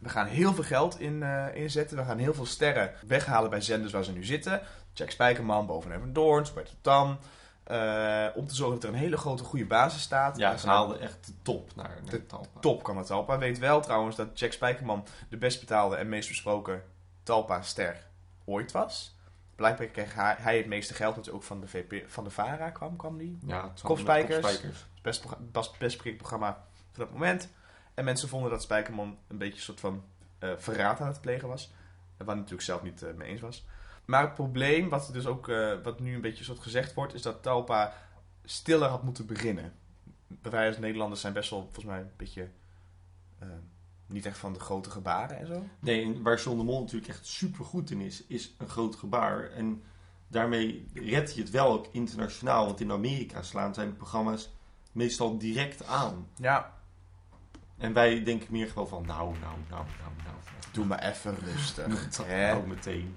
We 0.00 0.08
gaan 0.08 0.26
heel 0.26 0.54
veel 0.54 0.64
geld 0.64 1.00
in, 1.00 1.22
eh, 1.22 1.54
inzetten. 1.54 1.96
We 1.96 2.04
gaan 2.04 2.18
heel 2.18 2.34
veel 2.34 2.46
sterren 2.46 2.92
weghalen 3.06 3.50
bij 3.50 3.60
zenders 3.60 3.92
waar 3.92 4.04
ze 4.04 4.12
nu 4.12 4.24
zitten. 4.24 4.60
Jack 4.92 5.10
Spijkerman, 5.10 5.66
Boven 5.66 5.92
Even 5.92 6.12
Doorns, 6.12 6.52
Bert 6.52 6.74
Tam. 6.80 7.18
Eh, 7.64 8.26
om 8.34 8.46
te 8.46 8.54
zorgen 8.54 8.74
dat 8.80 8.84
er 8.84 8.94
een 8.94 9.00
hele 9.00 9.16
grote 9.16 9.44
goede 9.44 9.66
basis 9.66 10.02
staat. 10.02 10.36
Ja, 10.36 10.56
ze 10.56 10.68
haalden 10.68 11.00
echt 11.00 11.26
de 11.26 11.32
top 11.42 11.74
naar, 11.76 11.98
naar 12.02 12.10
De 12.10 12.26
Talpa. 12.26 12.60
top 12.60 12.82
kan 12.82 12.96
het 12.96 13.06
Talpa. 13.06 13.38
Weet 13.38 13.58
wel 13.58 13.80
trouwens 13.80 14.16
dat 14.16 14.38
Jack 14.38 14.52
Spijkerman 14.52 15.04
de 15.28 15.36
best 15.36 15.60
betaalde 15.60 15.96
en 15.96 16.08
meest 16.08 16.28
besproken 16.28 16.82
Talpa-ster 17.22 18.06
ooit 18.44 18.72
was. 18.72 19.16
Blijkbaar 19.56 19.86
kreeg 19.86 20.14
hij, 20.14 20.34
hij 20.38 20.56
het 20.56 20.66
meeste 20.66 20.94
geld, 20.94 21.14
dat 21.14 21.30
ook 21.30 21.42
van 21.42 21.60
de, 21.60 21.68
VP, 21.68 22.10
van 22.10 22.24
de 22.24 22.30
VARA 22.30 22.70
kwam, 22.70 22.96
kwam 22.96 23.18
die. 23.18 23.38
Ja, 23.46 23.68
het 23.68 23.80
Kopspijkers. 23.80 24.40
kopspijkers. 24.40 24.86
Best, 25.02 25.24
best, 25.52 25.78
best 25.78 26.16
programma 26.16 26.64
van 26.92 27.04
dat 27.04 27.12
moment. 27.12 27.48
En 28.00 28.06
mensen 28.06 28.28
vonden 28.28 28.50
dat 28.50 28.62
Spijkerman 28.62 29.18
een 29.28 29.38
beetje 29.38 29.54
een 29.54 29.62
soort 29.62 29.80
van 29.80 30.04
eh, 30.38 30.50
verraad 30.56 31.00
aan 31.00 31.06
het 31.06 31.20
plegen 31.20 31.48
was. 31.48 31.72
Waar 32.16 32.26
hij 32.26 32.34
natuurlijk 32.34 32.62
zelf 32.62 32.82
niet 32.82 33.02
eh, 33.02 33.14
mee 33.14 33.28
eens 33.28 33.40
was. 33.40 33.66
Maar 34.04 34.22
het 34.22 34.34
probleem, 34.34 34.88
wat, 34.88 35.10
dus 35.12 35.26
ook, 35.26 35.48
eh, 35.48 35.72
wat 35.82 36.00
nu 36.00 36.14
een 36.14 36.20
beetje 36.20 36.44
soort 36.44 36.58
gezegd 36.58 36.94
wordt, 36.94 37.14
is 37.14 37.22
dat 37.22 37.42
Talpa 37.42 37.92
stiller 38.44 38.88
had 38.88 39.02
moeten 39.02 39.26
beginnen. 39.26 39.72
Wij 40.42 40.66
als 40.66 40.78
Nederlanders 40.78 41.20
zijn 41.20 41.32
best 41.32 41.50
wel 41.50 41.62
volgens 41.62 41.84
mij 41.84 42.00
een 42.00 42.10
beetje 42.16 42.48
niet 44.06 44.26
echt 44.26 44.38
van 44.38 44.52
de 44.52 44.60
grote 44.60 44.90
gebaren 44.90 45.38
en 45.38 45.46
zo. 45.46 45.64
Nee, 45.78 46.22
waar 46.22 46.40
John 46.40 46.58
de 46.58 46.64
Mol 46.64 46.80
natuurlijk 46.80 47.10
echt 47.10 47.26
super 47.26 47.64
goed 47.64 47.90
in 47.90 48.00
is, 48.00 48.26
is 48.26 48.54
een 48.58 48.68
groot 48.68 48.96
gebaar. 48.96 49.50
En 49.50 49.82
daarmee 50.28 50.86
red 50.94 51.34
je 51.34 51.40
het 51.40 51.50
wel 51.50 51.72
ook 51.72 51.86
internationaal. 51.92 52.66
Want 52.66 52.80
in 52.80 52.92
Amerika 52.92 53.42
slaan 53.42 53.74
zijn 53.74 53.88
de 53.88 53.94
programma's 53.94 54.50
meestal 54.92 55.38
direct 55.38 55.86
aan. 55.86 56.28
Ja, 56.36 56.79
En 57.80 57.92
wij 57.92 58.22
denken 58.22 58.46
meer 58.50 58.68
gewoon 58.68 58.88
van, 58.88 59.04
nou, 59.06 59.34
nou, 59.40 59.54
nou, 59.68 59.84
nou, 60.00 60.12
nou. 60.24 60.36
doe 60.72 60.84
maar 60.84 61.02
even 61.08 61.36
rustig. 61.38 61.86
Dat 62.16 62.26
hè? 62.26 62.54
ook 62.54 62.66
meteen. 62.66 63.16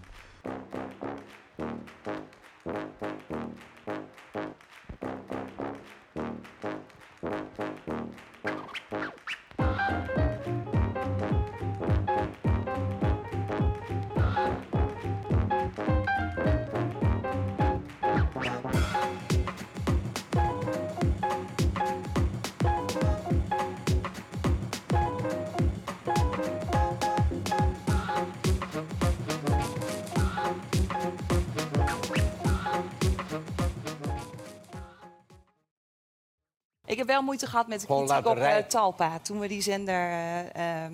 Ik 36.94 37.00
heb 37.00 37.08
wel 37.08 37.22
moeite 37.22 37.48
gehad 37.48 37.68
met 37.68 37.80
de 37.80 37.86
Gewoon 37.86 38.08
kritiek 38.08 38.26
op 38.28 38.38
eh. 38.38 38.56
Talpa. 38.58 39.20
Toen 39.20 39.40
we 39.40 39.48
die 39.48 39.62
zender 39.62 39.96
eh, 40.10 40.84
ehm, 40.84 40.94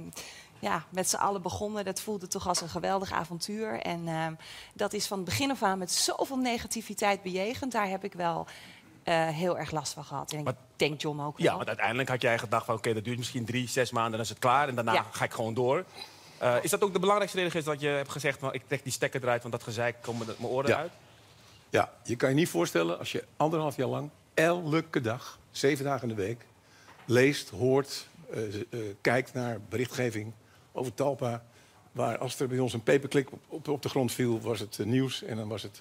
ja, 0.60 0.84
met 0.90 1.10
z'n 1.10 1.16
allen 1.16 1.42
begonnen, 1.42 1.86
dat 1.86 2.02
voelde 2.02 2.28
toch 2.28 2.48
als 2.48 2.62
een 2.62 2.70
geweldig 2.70 3.12
avontuur. 3.12 3.80
En 3.82 4.08
ehm, 4.08 4.34
dat 4.74 4.94
is 4.94 5.08
van 5.08 5.18
het 5.18 5.26
begin 5.26 5.52
af 5.52 5.64
aan 5.64 5.78
met 5.78 5.92
zoveel 5.92 6.38
negativiteit 6.38 7.22
bejegend. 7.22 7.72
Daar 7.72 7.88
heb 7.90 8.04
ik 8.04 8.14
wel 8.14 8.48
eh, 9.04 9.28
heel 9.28 9.58
erg 9.58 9.72
last 9.72 9.94
van 9.94 10.04
gehad. 10.04 10.32
En 10.32 10.38
ik 10.40 10.44
Maar- 10.46 10.54
denk 10.76 11.02
John 11.02 11.20
ook 11.22 11.38
Ja, 11.38 11.46
wel. 11.46 11.56
want 11.56 11.68
uiteindelijk 11.68 12.10
had 12.10 12.22
jij 12.22 12.38
gedacht 12.38 12.66
van 12.66 12.76
oké, 12.76 12.94
dat 12.94 13.04
duurt 13.04 13.18
misschien 13.18 13.46
drie, 13.46 13.68
zes 13.70 13.92
maanden, 13.92 14.12
dan 14.12 14.22
is 14.22 14.30
het 14.30 14.40
klaar. 14.40 14.68
En 14.68 14.76
daarna 14.76 14.94
Ja. 14.94 15.06
ga 15.12 15.24
ik 15.26 15.34
gewoon 15.34 15.54
door. 15.54 15.86
Eh, 16.38 16.56
is 16.62 16.70
dat 16.70 16.82
ook 16.82 16.94
de 16.94 17.00
belangrijkste 17.00 17.38
reden 17.38 17.52
geweest 17.52 17.72
dat 17.72 17.82
je 17.90 17.96
hebt 17.96 18.12
gezegd... 18.12 18.40
van 18.40 18.54
ik 18.54 18.64
trek 18.68 18.84
die 18.84 18.92
stekker 18.94 19.22
eruit, 19.24 19.42
want 19.42 19.54
dat 19.54 19.64
gezeik 19.64 19.96
komt 20.02 20.26
met 20.28 20.40
mijn 20.40 20.52
oren 20.52 20.70
Ja. 20.70 20.78
uit? 20.78 20.92
Ja, 21.70 21.92
je 22.04 22.16
kan 22.16 22.30
je 22.30 22.36
niet 22.36 22.50
voorstellen 22.50 23.00
als 23.00 23.12
je 23.12 23.24
anderhalf 23.38 23.76
jaar 23.76 23.88
lang 23.88 24.10
elke 24.34 25.02
dag, 25.02 25.38
zeven 25.60 25.86
dagen 25.86 26.10
in 26.10 26.16
de 26.16 26.22
week, 26.22 26.46
leest, 27.06 27.50
hoort, 27.50 28.08
eh, 28.32 28.56
eh, 28.56 28.80
kijkt 29.02 29.34
naar 29.34 29.62
berichtgeving 29.70 30.34
over 30.72 30.94
Talpa. 30.94 31.44
Waar 31.92 32.18
als 32.18 32.40
er 32.40 32.48
bij 32.48 32.60
ons 32.60 32.74
een 32.74 32.84
paperclip 32.84 33.32
op, 33.48 33.68
op, 33.68 33.82
de 33.82 33.90
grond 33.90 34.12
viel, 34.12 34.42
was 34.42 34.60
het 34.60 34.80
eh, 34.80 34.86
nieuws 34.86 35.24
en 35.24 35.38
dan 35.38 35.48
was 35.48 35.64
het 35.64 35.80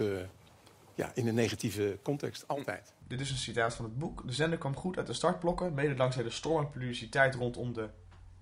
ja, 0.94 1.10
in 1.14 1.28
een 1.28 1.34
negatieve 1.34 1.98
context. 2.02 2.48
Altijd. 2.48 2.92
Dit 3.06 3.20
is 3.20 3.30
een 3.30 3.36
citaat 3.36 3.74
van 3.74 3.84
het 3.84 3.98
boek. 3.98 4.26
De 4.26 4.32
zender 4.32 4.58
kwam 4.58 4.76
goed 4.76 4.96
uit 4.96 5.06
de 5.06 5.12
startblokken, 5.12 5.74
mede 5.74 5.94
dankzij 5.94 6.22
de 6.22 6.30
stormende 6.30 6.70
publiciteit 6.70 7.34
rondom 7.34 7.72
de 7.72 7.88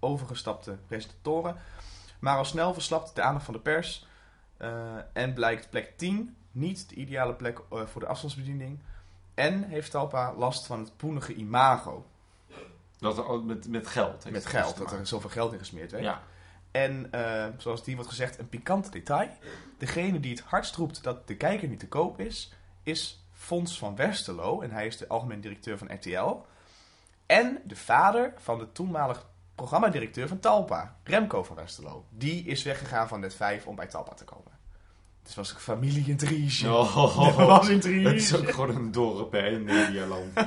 overgestapte 0.00 0.76
presentatoren. 0.87 1.57
Maar 2.21 2.37
al 2.37 2.45
snel 2.45 2.73
verslapt 2.73 3.14
de 3.14 3.23
aandacht 3.23 3.45
van 3.45 3.55
de 3.55 3.61
pers 3.61 4.07
en 5.12 5.33
blijkt 5.35 5.71
plek 5.71 5.93
10 5.97 6.37
niet 6.52 6.88
de 6.88 6.95
ideale 6.95 7.35
plek 7.35 7.61
voor 7.69 8.00
de 8.00 8.07
afstandsbediening. 8.07 8.78
En 9.37 9.62
heeft 9.62 9.90
Talpa 9.90 10.35
last 10.35 10.66
van 10.66 10.81
het 10.81 10.97
poenige 10.97 11.35
imago 11.35 12.07
Dat 12.99 13.19
er 13.19 13.26
ook 13.26 13.45
met, 13.45 13.69
met 13.69 13.87
geld. 13.87 14.23
heeft 14.23 14.35
met 14.35 14.47
geld, 14.47 14.76
dat 14.76 14.93
er 14.93 15.07
zoveel 15.07 15.31
geld 15.31 15.52
in 15.52 15.59
gesmeerd 15.59 15.90
werd. 15.90 16.05
Ja, 16.05 16.23
En 16.71 17.12
eh, 17.12 17.47
zoals 17.57 17.85
die 17.85 17.95
wordt 17.95 18.11
gezegd, 18.11 18.38
een 18.38 18.49
pikant 18.49 18.93
detail. 18.93 19.28
Degene 19.78 20.21
die 20.21 20.31
het 20.31 20.40
hardst 20.40 20.76
roept 20.76 21.02
dat 21.02 21.26
de 21.26 21.37
kijker 21.37 21.69
niet 21.69 21.81
te 21.81 21.88
koop 21.88 22.21
is, 22.21 22.52
is 22.83 23.25
Fons 23.33 23.78
van 23.78 23.97
Westerlo. 23.97 24.61
En 24.61 24.71
hij 24.71 24.87
is 24.87 24.97
de 24.97 25.09
algemeen 25.09 25.40
directeur 25.40 25.78
van 25.78 25.93
RTL. 25.95 26.37
En 27.26 27.61
de 27.64 27.76
vader 27.76 28.33
van 28.37 28.59
de 28.59 28.73
toenmalig 28.73 29.26
programmadirecteur 29.55 30.28
van 30.28 30.40
Talpa, 30.40 30.97
Remco 31.05 31.43
van 31.43 31.57
Westerlo. 31.57 32.07
Die 32.11 32.45
is 32.45 32.62
weggegaan 32.62 33.09
van 33.09 33.21
Net 33.21 33.35
5 33.35 33.66
om 33.66 33.76
bij 33.76 33.87
Talpa 33.87 34.14
te 34.14 34.25
komen. 34.25 34.56
Het 35.26 35.35
was 35.35 35.50
een 35.52 35.59
familieintrige. 35.61 36.68
Oh, 36.75 37.37
was 37.47 37.68
intrige. 37.68 38.09
het 38.09 38.16
is 38.16 38.37
ook 38.37 38.50
gewoon 38.50 38.76
een 38.76 38.92
dorp 38.92 39.33
hè, 39.33 39.49
in 39.49 39.64
Medialand. 39.64 40.33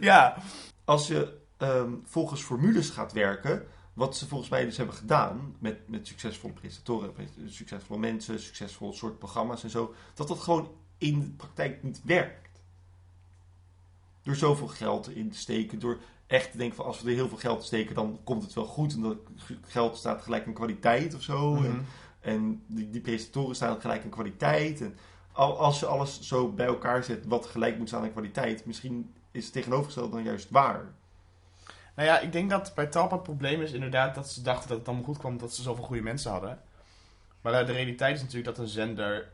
Ja, 0.00 0.36
Als 0.84 1.06
je 1.06 1.38
ehm, 1.56 1.92
volgens 2.04 2.42
formules 2.42 2.90
gaat 2.90 3.12
werken, 3.12 3.66
wat 3.92 4.16
ze 4.16 4.28
volgens 4.28 4.50
mij 4.50 4.64
dus 4.64 4.76
hebben 4.76 4.94
gedaan 4.94 5.56
met, 5.58 5.88
met 5.88 6.06
succesvolle 6.06 6.52
presentatoren, 6.52 7.12
pres- 7.12 7.56
succesvolle 7.56 8.00
mensen, 8.00 8.40
succesvolle 8.40 8.92
soort 8.92 9.18
programma's 9.18 9.62
en 9.62 9.70
zo, 9.70 9.94
dat 10.14 10.28
dat 10.28 10.40
gewoon 10.40 10.70
in 10.98 11.20
de 11.20 11.26
praktijk 11.26 11.82
niet 11.82 12.00
werkt. 12.04 12.62
Door 14.22 14.36
zoveel 14.36 14.68
geld 14.68 15.10
in 15.10 15.30
te 15.30 15.38
steken, 15.38 15.78
door 15.78 15.98
echt 16.26 16.50
te 16.50 16.56
denken 16.56 16.76
van 16.76 16.84
als 16.84 17.02
we 17.02 17.08
er 17.08 17.16
heel 17.16 17.28
veel 17.28 17.38
geld 17.38 17.60
in 17.60 17.66
steken, 17.66 17.94
dan 17.94 18.20
komt 18.24 18.42
het 18.42 18.52
wel 18.52 18.66
goed. 18.66 18.94
En 18.94 19.00
dat 19.00 19.18
geld 19.66 19.96
staat 19.96 20.22
gelijk 20.22 20.46
aan 20.46 20.52
kwaliteit 20.52 21.14
of 21.14 21.22
zo. 21.22 21.54
Mhm. 21.54 21.64
En, 21.64 21.86
en 22.20 22.62
die, 22.66 22.90
die 22.90 23.00
presentatoren 23.00 23.54
staan 23.56 23.80
gelijk 23.80 24.04
aan 24.04 24.10
kwaliteit. 24.10 24.80
En 24.80 24.96
al- 25.32 25.58
als 25.58 25.80
je 25.80 25.86
alles 25.86 26.20
zo 26.20 26.48
bij 26.52 26.66
elkaar 26.66 27.04
zet 27.04 27.26
wat 27.26 27.46
gelijk 27.46 27.78
moet 27.78 27.88
staan 27.88 28.02
aan 28.02 28.12
kwaliteit, 28.12 28.64
misschien 28.66 29.14
is 29.30 29.44
het 29.44 29.52
tegenovergestelde 29.52 30.10
dan 30.10 30.22
juist 30.24 30.50
waar. 30.50 30.84
Nou 31.96 32.08
ja, 32.08 32.18
ik 32.18 32.32
denk 32.32 32.50
dat 32.50 32.72
bij 32.74 32.86
Talpa 32.86 33.14
het 33.14 33.22
probleem 33.22 33.60
is 33.62 33.72
inderdaad 33.72 34.14
dat 34.14 34.30
ze 34.30 34.42
dachten 34.42 34.68
dat 34.68 34.78
het 34.78 34.86
allemaal 34.86 35.04
goed 35.06 35.18
kwam 35.18 35.38
dat 35.38 35.54
ze 35.54 35.62
zoveel 35.62 35.84
goede 35.84 36.02
mensen 36.02 36.30
hadden. 36.30 36.60
Maar 37.40 37.66
de 37.66 37.72
realiteit 37.72 38.14
is 38.16 38.20
natuurlijk 38.20 38.56
dat 38.56 38.58
een 38.58 38.68
zender... 38.70 39.28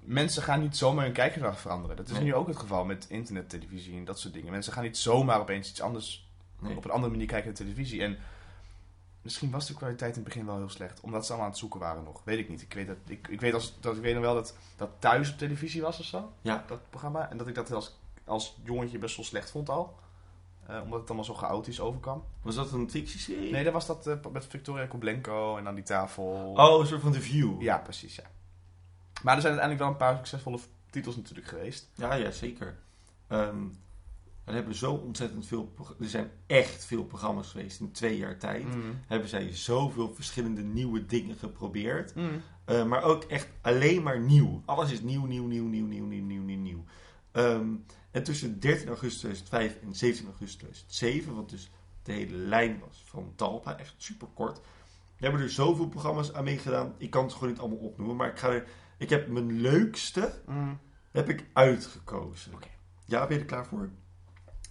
Mensen 0.00 0.42
gaan 0.42 0.60
niet 0.60 0.76
zomaar 0.76 1.04
hun 1.04 1.12
kijkgedrag 1.12 1.60
veranderen. 1.60 1.96
Dat 1.96 2.06
is 2.08 2.12
Nee. 2.12 2.22
nu 2.22 2.34
ook 2.34 2.46
het 2.46 2.56
geval 2.56 2.84
met 2.84 3.06
internettelevisie 3.08 3.96
en 3.96 4.04
dat 4.04 4.18
soort 4.18 4.34
dingen. 4.34 4.50
Mensen 4.50 4.72
gaan 4.72 4.82
niet 4.82 4.96
zomaar 4.98 5.40
opeens 5.40 5.70
iets 5.70 5.80
anders, 5.80 6.28
Nee. 6.58 6.76
op 6.76 6.84
een 6.84 6.90
andere 6.90 7.12
manier 7.12 7.26
kijken 7.26 7.46
naar 7.46 7.56
televisie. 7.56 8.02
En 8.02 8.18
misschien 9.24 9.50
was 9.50 9.66
de 9.66 9.74
kwaliteit 9.74 10.10
in 10.16 10.22
het 10.22 10.24
begin 10.24 10.46
wel 10.46 10.56
heel 10.56 10.68
slecht, 10.68 11.00
omdat 11.00 11.22
ze 11.22 11.28
allemaal 11.28 11.46
aan 11.46 11.52
het 11.52 11.60
zoeken 11.60 11.80
waren 11.80 12.04
nog. 12.04 12.20
Weet 12.24 12.38
ik 12.38 12.48
niet. 12.48 12.62
Ik 12.62 12.72
weet, 12.72 12.86
dat, 12.86 12.96
ik, 13.06 13.28
ik 13.28 13.40
weet, 13.40 13.54
als, 13.54 13.76
dat, 13.80 13.96
ik 13.96 14.02
weet 14.02 14.14
nog 14.14 14.22
wel 14.22 14.34
dat 14.34 14.56
dat 14.76 14.90
thuis 14.98 15.32
op 15.32 15.38
televisie 15.38 15.82
was 15.82 15.98
of 15.98 16.04
zo, 16.04 16.32
Ja. 16.40 16.64
dat 16.66 16.80
programma. 16.90 17.30
En 17.30 17.36
dat 17.36 17.46
ik 17.48 17.54
dat 17.54 17.72
als, 17.72 17.98
als 18.24 18.56
jongetje 18.62 18.98
best 18.98 19.16
wel 19.16 19.24
slecht 19.24 19.50
vond 19.50 19.68
al. 19.68 19.98
Eh, 20.66 20.80
omdat 20.82 20.98
het 20.98 21.08
allemaal 21.08 21.24
zo 21.26 21.34
chaotisch 21.34 21.80
overkwam. 21.80 22.24
Was 22.42 22.54
dat 22.54 22.72
een 22.72 22.90
fictieserie? 22.90 23.52
Nee, 23.52 23.64
dat 23.64 23.72
was 23.72 23.86
dat 23.86 24.06
eh, 24.06 24.16
met 24.32 24.46
Victoria 24.46 24.86
Koblenko 24.86 25.56
en 25.56 25.66
aan 25.68 25.74
die 25.74 25.84
tafel. 25.84 26.52
Oh, 26.56 26.80
een 26.80 26.86
soort 26.86 27.00
van 27.00 27.12
The 27.12 27.20
View. 27.20 27.62
Ja, 27.62 27.78
precies, 27.78 28.14
ja. 28.14 28.24
Maar 29.22 29.34
er 29.34 29.40
zijn 29.40 29.52
uiteindelijk 29.58 29.78
wel 29.78 29.88
een 29.88 29.96
paar 29.96 30.16
succesvolle 30.16 30.58
titels 30.90 31.16
natuurlijk 31.16 31.46
geweest. 31.48 31.88
Ja, 31.94 32.14
ja 32.14 32.30
zeker. 32.30 32.78
Ehm, 33.26 33.62
maar 34.44 34.54
hebben 34.54 34.74
zo 34.74 34.92
ontzettend 34.92 35.46
veel. 35.46 35.74
Er 36.00 36.08
zijn 36.08 36.30
echt 36.46 36.84
veel 36.84 37.04
programma's 37.04 37.50
geweest 37.50 37.80
in 37.80 37.92
twee 37.92 38.16
jaar 38.16 38.38
tijd. 38.38 38.74
Mm. 38.74 39.00
Hebben 39.06 39.28
zij 39.28 39.54
zoveel 39.54 40.14
verschillende 40.14 40.62
nieuwe 40.62 41.06
dingen 41.06 41.36
geprobeerd. 41.36 42.14
Mm. 42.14 42.42
Eh, 42.64 42.84
maar 42.84 43.02
ook 43.02 43.24
echt 43.24 43.48
alleen 43.60 44.02
maar 44.02 44.20
nieuw. 44.20 44.62
Alles 44.64 44.92
is 44.92 45.00
nieuw, 45.00 45.24
nieuw, 45.24 45.46
nieuw, 45.46 45.66
nieuw, 45.66 45.86
nieuw, 45.86 46.04
nieuw, 46.04 46.24
nieuw, 46.24 46.42
nieuw. 46.42 46.58
nieuw. 46.58 46.84
Ehm, 47.30 47.74
en 48.10 48.22
tussen 48.22 48.60
13 48.60 48.88
augustus 48.88 49.40
2005 49.40 49.82
en 49.82 49.94
17 49.94 50.26
augustus 50.26 50.84
2007, 50.88 51.34
wat 51.34 51.50
dus 51.50 51.70
de 52.02 52.12
hele 52.12 52.36
lijn 52.36 52.78
was 52.78 53.02
van 53.04 53.32
Talpa, 53.36 53.78
echt 53.78 53.94
super 53.96 54.28
kort. 54.34 54.60
We 55.16 55.24
hebben 55.24 55.40
er 55.40 55.50
zoveel 55.50 55.88
programma's 55.88 56.32
aan 56.32 56.44
meegedaan. 56.44 56.94
Ik 56.98 57.10
kan 57.10 57.24
het 57.24 57.32
gewoon 57.32 57.48
niet 57.48 57.58
allemaal 57.58 57.78
opnoemen, 57.78 58.16
maar 58.16 58.28
ik, 58.28 58.38
ga 58.38 58.48
er, 58.48 58.68
ik 58.98 59.10
heb 59.10 59.28
mijn 59.28 59.60
leukste 59.60 60.42
mm. 60.46 60.78
heb 61.10 61.28
ik 61.28 61.46
uitgekozen. 61.52 62.52
Ja, 63.04 63.26
ben 63.26 63.36
je 63.36 63.42
er 63.42 63.48
klaar 63.48 63.66
voor? 63.66 63.90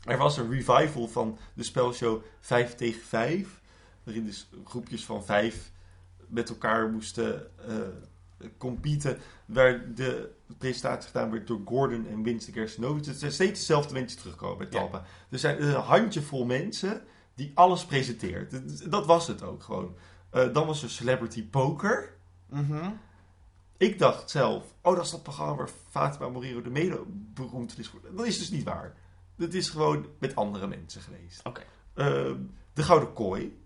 Er 0.03 0.17
was 0.17 0.37
een 0.37 0.49
revival 0.51 1.07
van 1.07 1.37
de 1.53 1.63
spelshow 1.63 2.21
5 2.39 2.75
tegen 2.75 3.01
5. 3.01 3.61
Waarin 4.03 4.25
dus 4.25 4.49
groepjes 4.65 5.05
van 5.05 5.25
vijf 5.25 5.71
met 6.27 6.49
elkaar 6.49 6.89
moesten 6.89 7.47
eh 7.67 7.75
competen. 8.57 9.19
Waar 9.45 9.93
de 9.93 10.31
presentatie 10.57 11.07
gedaan 11.07 11.31
werd 11.31 11.47
door 11.47 11.61
Gordon 11.65 12.07
en 12.07 12.23
Winston 12.23 12.53
Gerstenovic. 12.53 13.05
Het 13.05 13.19
zijn 13.19 13.31
steeds 13.31 13.59
dezelfde 13.59 13.93
mensen 13.93 14.19
terugkomen 14.19 14.57
bij 14.57 14.67
Ja. 14.69 14.71
Talpa. 14.79 15.05
Er 15.29 15.39
zijn 15.39 15.63
een 15.63 15.73
handjevol 15.73 16.45
mensen 16.45 17.01
die 17.35 17.51
alles 17.53 17.85
presenteert. 17.85 18.51
Dat- 18.91 19.05
was 19.05 19.27
het 19.27 19.43
ook 19.43 19.63
gewoon. 19.63 19.95
Eh, 20.29 20.53
dan 20.53 20.67
was 20.67 20.83
er 20.83 20.89
Celebrity 20.89 21.45
Poker. 21.47 22.13
Mhm. 22.49 22.89
Ik 23.77 23.99
dacht 23.99 24.29
zelf, 24.29 24.63
oh, 24.81 24.95
dat 24.95 25.05
is 25.05 25.11
dat 25.11 25.23
programma 25.23 25.55
waar 25.55 25.69
Fatima 25.89 26.29
Morero 26.29 26.61
de 26.61 26.69
Mede 26.69 27.03
beroemd 27.07 27.79
is. 27.79 27.91
Dat 28.15 28.25
is 28.25 28.37
dus 28.39 28.49
niet 28.49 28.63
waar. 28.63 28.95
Dat 29.35 29.53
is 29.53 29.69
gewoon 29.69 30.05
met 30.19 30.35
andere 30.35 30.67
mensen 30.67 31.01
geweest. 31.01 31.43
Oké. 31.43 31.61
Ehm, 31.93 32.37
de 32.73 32.83
Gouden 32.83 33.13
Kooi. 33.13 33.61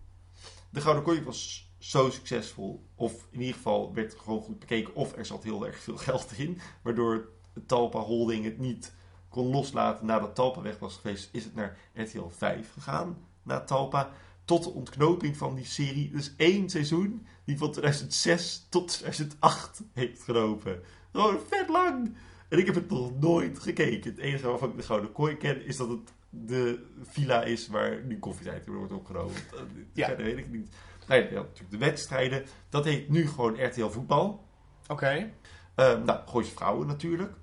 De 0.69 0.81
Gouden 0.81 1.03
Kooi 1.03 1.23
was 1.23 1.71
zo 1.77 2.09
succesvol, 2.09 2.87
of 2.95 3.27
in 3.29 3.39
ieder 3.39 3.55
geval 3.55 3.93
werd 3.93 4.11
het 4.11 4.21
gewoon 4.21 4.41
goed 4.41 4.59
bekeken, 4.59 4.95
of 4.95 5.15
er 5.15 5.25
zat 5.25 5.43
heel 5.43 5.65
erg 5.65 5.79
veel 5.79 5.97
geld 5.97 6.37
in, 6.37 6.59
waardoor 6.81 7.29
het 7.53 7.67
Talpa 7.67 7.99
Holding 7.99 8.43
het 8.43 8.57
niet 8.57 8.93
kon 9.29 9.47
loslaten 9.47 10.05
nadat 10.05 10.35
Talpa 10.35 10.61
weg 10.61 10.79
was 10.79 10.95
geweest, 10.95 11.29
is 11.31 11.43
het 11.43 11.55
naar 11.55 11.77
RTL 11.93 12.27
5 12.27 12.73
gegaan, 12.73 13.17
na 13.43 13.59
Talpa, 13.59 14.11
tot 14.45 14.63
de 14.63 14.69
ontknoping 14.69 15.37
van 15.37 15.55
die 15.55 15.65
serie. 15.65 16.11
Dus 16.11 16.33
één 16.37 16.69
seizoen 16.69 17.27
die 17.43 17.57
van 17.57 17.71
2006 17.71 18.65
tot 18.69 18.87
2008 18.87 19.81
heeft 19.93 20.21
gelopen. 20.23 20.83
Gewoon 21.11 21.39
vet 21.47 21.69
lang. 21.69 22.15
En 22.47 22.57
ik 22.57 22.65
heb 22.65 22.75
het 22.75 22.89
nog 22.89 23.19
nooit 23.19 23.59
gekeken. 23.59 24.11
Het 24.11 24.19
enige 24.19 24.47
waarvan 24.47 24.69
ik 24.69 24.77
de 24.77 24.83
Gouden 24.83 25.11
Kooi 25.11 25.37
ken, 25.37 25.65
is 25.65 25.77
dat 25.77 25.89
het 25.89 26.13
de 26.29 26.85
villa 27.01 27.43
is 27.43 27.67
waar 27.67 28.03
nu 28.03 28.19
koffietijd 28.19 28.67
wordt 28.67 28.91
opgenomen. 28.91 29.35
Dat 29.51 29.59
Ja. 29.93 30.07
ja. 30.09 30.15
dat 30.15 30.25
weet 30.25 30.37
ik 30.37 30.49
niet. 30.49 30.69
Nee, 31.07 31.23
ja, 31.23 31.41
natuurlijk 31.41 31.71
de 31.71 31.77
wedstrijden. 31.77 32.45
Dat 32.69 32.85
heet 32.85 33.09
nu 33.09 33.27
gewoon 33.27 33.65
RTL 33.65 33.87
Voetbal. 33.87 34.45
Oké. 34.87 35.31
Ehm 35.75 36.03
nou, 36.05 36.27
Gooise 36.27 36.51
Vrouwen 36.51 36.87
natuurlijk. 36.87 37.33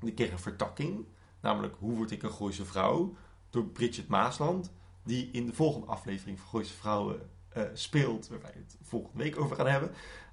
Die 0.00 0.14
kreeg 0.14 0.30
een 0.30 0.38
vertakking. 0.38 1.06
Namelijk, 1.40 1.74
hoe 1.78 1.96
word 1.96 2.10
ik 2.10 2.22
een 2.22 2.30
Gooise 2.30 2.64
Vrouw? 2.64 3.14
Door 3.50 3.64
Bridget 3.64 4.08
Maasland. 4.08 4.72
Die 5.04 5.30
in 5.32 5.46
de 5.46 5.52
volgende 5.52 5.86
aflevering 5.86 6.38
van 6.38 6.48
Gooise 6.48 6.74
Vrouwen 6.74 7.30
eh, 7.48 7.62
speelt. 7.72 8.28
Waar 8.28 8.42
wij 8.42 8.54
het 8.54 8.76
volgende 8.82 9.22
week 9.22 9.40
over 9.40 9.56
gaan 9.56 9.66
hebben. 9.66 9.90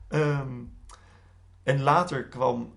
Ehm, 0.08 0.64
en 1.64 1.82
later 1.82 2.28
kwam 2.28 2.74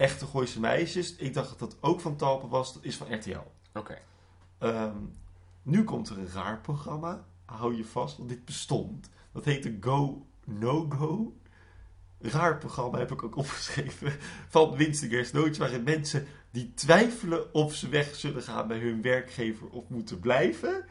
Echte 0.00 0.26
Gooise 0.26 0.60
Meisjes. 0.60 1.16
Ik 1.16 1.34
dacht 1.34 1.48
dat 1.48 1.58
dat 1.58 1.76
ook 1.80 2.00
van 2.00 2.16
Talpen 2.16 2.48
was. 2.48 2.72
Dat 2.74 2.84
is 2.84 2.96
van 2.96 3.14
RTL. 3.14 3.52
Oké. 3.74 3.98
Ehm, 4.58 4.96
nu 5.62 5.84
komt 5.84 6.08
er 6.08 6.18
een 6.18 6.30
raar 6.32 6.60
programma. 6.60 7.24
Hou 7.44 7.76
je 7.76 7.84
vast, 7.84 8.16
want 8.16 8.28
dit 8.28 8.44
bestond. 8.44 9.10
Dat 9.32 9.44
heette 9.44 9.76
Go 9.80 10.26
No 10.44 10.86
Go. 10.88 11.36
Raar 12.18 12.58
programma 12.58 12.98
heb 12.98 13.12
ik 13.12 13.22
ook 13.22 13.36
opgeschreven. 13.36 14.12
Van 14.48 14.76
Winston 14.76 15.08
Gersnootje. 15.08 15.60
Waarin 15.60 15.82
mensen 15.82 16.26
die 16.50 16.74
twijfelen 16.74 17.54
of 17.54 17.74
ze 17.74 17.88
weg 17.88 18.14
zullen 18.14 18.42
gaan 18.42 18.68
bij 18.68 18.78
hun 18.78 19.02
werkgever 19.02 19.68
of 19.68 19.88
moeten 19.88 20.20
blijven. 20.20 20.84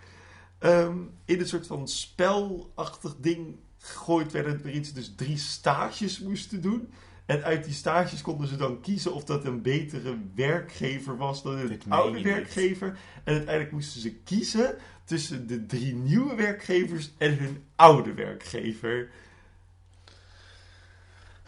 ehm, 0.60 0.98
in 1.26 1.40
een 1.40 1.48
soort 1.48 1.68
van 1.68 1.88
spelachtig 1.88 3.16
ding 3.18 3.60
gegooid 3.78 4.32
werden. 4.32 4.64
Waarin 4.64 4.86
ze 4.86 4.94
dus 4.94 5.16
drie 5.16 5.38
stages 5.38 6.20
moesten 6.20 6.62
doen. 6.62 6.94
En 7.30 7.44
uit 7.44 7.64
die 7.64 7.74
stages 7.74 8.22
konden 8.22 8.48
ze 8.48 8.56
dan 8.56 8.82
kiezen 8.82 9.14
of 9.14 9.24
dat 9.24 9.46
een 9.46 9.62
betere 9.62 10.18
werkgever 10.36 11.18
was 11.18 11.44
dan 11.44 11.58
een 11.58 11.82
oude 11.90 12.22
werkgever. 12.22 12.88
En 13.24 13.34
uiteindelijk 13.34 13.72
moesten 13.72 14.02
ze 14.02 14.14
kiezen 14.16 14.78
tussen 15.04 15.48
de 15.48 15.66
drie 15.66 15.96
nieuwe 15.96 16.36
werkgevers 16.36 17.12
en 17.18 17.38
hun 17.38 17.64
oude 17.76 18.14
werkgever. 18.14 19.10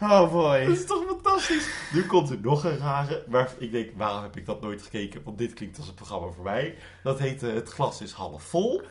Oh 0.00 0.32
boy. 0.32 0.64
Dat 0.64 0.76
is 0.76 0.86
toch 0.86 1.04
fantastisch? 1.06 1.68
Nu 1.92 2.06
komt 2.06 2.30
er 2.30 2.40
nog 2.40 2.64
een 2.64 2.78
rare, 2.78 3.24
maar 3.28 3.52
ik 3.58 3.72
denk, 3.72 3.90
waarom 3.96 4.22
heb 4.22 4.36
ik 4.36 4.46
dat 4.46 4.60
nooit 4.60 4.82
gekeken? 4.82 5.22
Want 5.22 5.38
dit 5.38 5.54
klinkt 5.54 5.78
als 5.78 5.88
een 5.88 5.94
programma 5.94 6.30
voor 6.30 6.44
mij. 6.44 6.76
Dat 7.02 7.18
heette 7.18 7.46
Het 7.46 7.68
Glas 7.68 8.00
is 8.00 8.12
half 8.12 8.42
vol. 8.42 8.82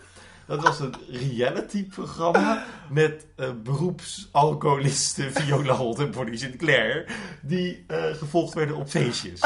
Dat 0.48 0.63
was 0.63 0.79
een 0.79 0.95
reality-programma 1.10 2.63
met 2.89 3.25
eh, 3.36 3.50
beroepsalcoholisten 3.63 5.31
Viola 5.41 5.74
Holt 5.74 6.00
en 6.00 6.12
Bonnie 6.12 6.38
Sinclair. 6.38 7.05
Die 7.41 7.83
eh, 7.88 8.03
gevolgd 8.13 8.53
werden 8.53 8.75
op 8.75 8.89
feestjes. 8.89 9.41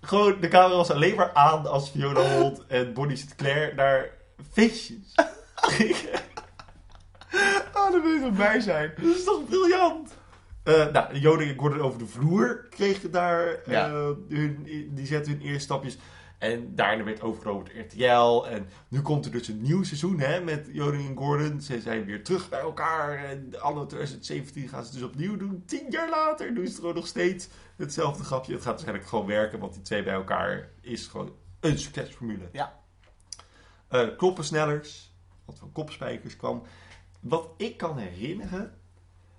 Gewoon, 0.00 0.40
de 0.40 0.48
camera 0.48 0.76
was 0.76 0.90
alleen 0.90 1.14
maar 1.14 1.34
aan 1.34 1.66
als 1.66 1.90
Viola 1.90 2.38
Holt 2.38 2.66
en 2.66 2.92
Bonnie 2.92 3.16
Sinclair 3.16 3.74
naar 3.74 4.10
feestjes. 4.52 5.14
Oh, 7.74 7.92
daar 7.92 8.02
wil 8.02 8.10
je 8.12 8.20
toch 8.20 8.36
bij 8.36 8.60
zijn. 8.60 8.92
Dat 9.02 9.14
is 9.16 9.24
toch 9.24 9.44
briljant? 9.48 10.14
Eh 10.62 10.86
nou, 10.92 11.18
Joding 11.18 11.50
en 11.50 11.58
Gordon 11.58 11.80
over 11.80 11.98
de 11.98 12.06
vloer 12.06 12.66
kregen 12.70 13.10
daar 13.10 13.60
Ja. 13.66 13.88
hun, 14.28 14.58
die 14.94 15.06
zetten 15.06 15.32
hun 15.32 15.40
eerste 15.42 15.60
stapjes. 15.62 15.98
En 16.44 16.74
daarna 16.74 17.04
werd 17.04 17.20
door 17.20 17.70
RTL. 17.78 18.46
En 18.46 18.66
nu 18.88 19.02
komt 19.02 19.24
er 19.24 19.30
dus 19.30 19.48
een 19.48 19.62
nieuw 19.62 19.82
seizoen 19.82 20.18
hè, 20.18 20.40
met 20.40 20.68
Joding 20.72 21.08
en 21.08 21.16
Gordon. 21.16 21.60
Ze 21.60 21.80
zijn 21.80 22.04
weer 22.04 22.24
terug 22.24 22.48
bij 22.48 22.60
elkaar. 22.60 23.24
En 23.24 23.60
anno 23.60 23.86
2017 23.86 24.68
gaan 24.68 24.84
ze 24.84 24.90
het 24.90 24.98
dus 24.98 25.08
opnieuw 25.08 25.36
doen. 25.36 25.62
Tien 25.66 25.86
jaar 25.90 26.10
later 26.10 26.54
doen 26.54 26.64
ze 26.64 26.70
het 26.70 26.80
gewoon 26.80 26.94
nog 26.94 27.06
steeds 27.06 27.48
hetzelfde 27.76 28.24
grapje. 28.24 28.52
Het 28.52 28.62
gaat 28.62 28.70
waarschijnlijk 28.70 29.08
gewoon 29.08 29.26
werken, 29.26 29.58
want 29.58 29.72
die 29.72 29.82
twee 29.82 30.02
bij 30.02 30.14
elkaar 30.14 30.68
is 30.80 31.06
gewoon 31.06 31.32
een 31.60 31.78
succesformule. 31.78 32.48
Ja. 32.52 32.80
Eh, 33.88 34.08
kloppensnellers, 34.16 35.14
wat 35.44 35.58
van 35.58 35.72
kopspijkers 35.72 36.36
kwam. 36.36 36.62
Wat 37.20 37.48
ik 37.56 37.76
kan 37.76 37.98
herinneren, 37.98 38.78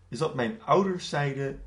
is 0.10 0.18
dat 0.18 0.36
mijn 0.36 0.64
ouders 0.64 1.10
zeiden: 1.10 1.62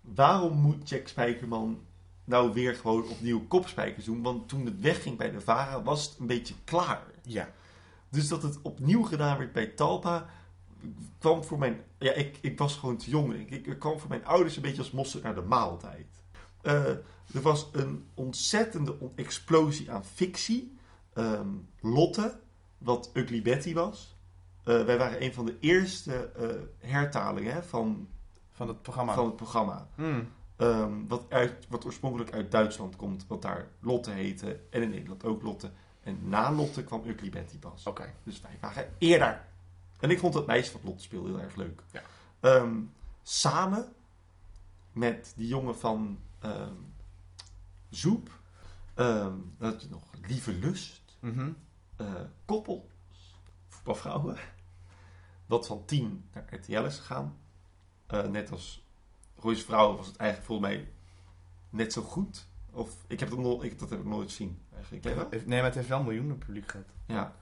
waarom 0.00 0.56
moet 0.56 0.88
Jack 0.88 1.08
Spijkerman 1.08 1.86
nou 2.28 2.52
weer 2.52 2.74
gewoon 2.74 3.08
opnieuw 3.08 3.46
kopspijkers 3.46 4.04
doen? 4.04 4.22
Want 4.22 4.48
toen 4.48 4.64
het 4.64 4.80
wegging 4.80 5.16
bij 5.16 5.30
de 5.30 5.40
Vara 5.40 5.82
was 5.82 6.04
het 6.08 6.18
een 6.18 6.26
beetje 6.26 6.54
klaar. 6.64 7.02
Ja. 7.22 7.48
Dus 8.08 8.28
dat 8.28 8.42
het 8.42 8.58
opnieuw 8.62 9.02
gedaan 9.02 9.38
werd 9.38 9.52
bij 9.52 9.66
Talpa 9.66 10.26
kwam 11.18 11.44
voor 11.44 11.58
mijn... 11.58 11.80
Ja, 11.98 12.12
ik, 12.12 12.38
ik 12.40 12.58
was 12.58 12.76
gewoon 12.76 12.96
te 12.96 13.10
jong. 13.10 13.34
Ik, 13.34 13.66
ik 13.66 13.78
kwam 13.78 13.98
voor 13.98 14.08
mijn 14.08 14.24
ouders 14.26 14.56
een 14.56 14.62
beetje 14.62 14.78
als 14.78 14.90
mosterd 14.90 15.22
naar 15.22 15.34
de 15.34 15.40
maaltijd. 15.42 16.06
Eh, 16.60 16.84
er 17.34 17.42
was 17.42 17.68
een 17.72 18.06
ontzettende 18.14 19.00
on- 19.00 19.12
explosie 19.14 19.90
aan 19.90 20.04
fictie. 20.04 20.76
Ehm, 21.12 21.48
Lotte, 21.80 22.40
wat 22.78 23.10
Ugly 23.14 23.42
Betty 23.42 23.74
was. 23.74 24.16
Eh, 24.64 24.84
wij 24.84 24.98
waren 24.98 25.22
een 25.22 25.34
van 25.34 25.46
de 25.46 25.56
eerste 25.60 26.14
eh, 26.36 26.48
hertalingen 26.90 27.52
hè, 27.52 27.62
van, 27.62 28.08
Van 28.52 28.68
het 28.68 28.82
programma. 28.82 29.14
van 29.14 29.26
het 29.26 29.36
programma. 29.36 29.88
Hmm. 29.94 30.28
Ehm, 30.58 31.06
wat, 31.06 31.24
uit, 31.28 31.66
wat 31.68 31.84
oorspronkelijk 31.84 32.32
uit 32.32 32.50
Duitsland 32.50 32.96
komt, 32.96 33.26
wat 33.26 33.42
daar 33.42 33.68
Lotte 33.80 34.10
heette. 34.10 34.60
En 34.70 34.82
in 34.82 34.90
Nederland 34.90 35.24
ook 35.24 35.42
Lotte. 35.42 35.70
En 36.02 36.28
na 36.28 36.52
Lotte 36.52 36.84
kwam 36.84 37.02
Ugly 37.06 37.30
Betty 37.30 37.58
pas. 37.58 37.86
Oké. 37.86 38.14
Dus 38.22 38.40
wij 38.40 38.56
waren 38.60 38.92
eerder. 38.98 39.44
En 40.00 40.10
ik 40.10 40.18
vond 40.18 40.32
dat 40.32 40.46
meisje 40.46 40.72
wat 40.72 40.82
Lotte 40.84 41.02
speelde 41.02 41.28
heel 41.28 41.40
erg 41.40 41.54
leuk. 41.56 41.82
Ja. 41.92 42.02
Ehm, 42.40 42.76
samen 43.22 43.92
met 44.92 45.32
die 45.36 45.46
jongen 45.48 45.78
van 45.78 46.18
ehm, 46.38 46.74
Zoep. 47.88 48.30
ehm 48.94 49.32
dan 49.58 49.70
had 49.70 49.82
je 49.82 49.88
nog 49.88 50.02
Lieve 50.26 50.52
Lust. 50.52 51.16
Mhm. 51.20 51.50
eh 51.96 52.14
koppels. 52.44 53.36
Voetbalvrouwen. 53.68 54.36
Wat 55.46 55.66
van 55.66 55.84
10 55.84 56.24
naar 56.32 56.54
RTL 56.54 56.84
is 56.84 56.98
gegaan. 56.98 57.36
Eh, 58.06 58.26
net 58.26 58.50
als 58.50 58.86
Roy's 59.40 59.62
Vrouwen 59.62 59.96
was 59.96 60.06
het 60.06 60.16
eigenlijk 60.16 60.50
volgens 60.50 60.68
mij 60.68 60.88
net 61.70 61.92
zo 61.92 62.02
goed. 62.02 62.46
Of 62.70 62.96
ik 63.06 63.20
heb 63.20 63.30
dat, 63.30 63.38
nog, 63.38 63.64
ik, 63.64 63.78
dat 63.78 63.90
heb 63.90 63.98
ik 63.98 64.06
nooit 64.06 64.28
gezien. 64.28 64.58
Eigenlijk. 64.74 65.30
Nee, 65.46 65.56
maar 65.56 65.64
het 65.64 65.74
heeft 65.74 65.88
wel 65.88 66.02
miljoenen 66.02 66.38
publiek 66.38 66.70
gehad. 66.70 66.86
Ja. 67.06 67.36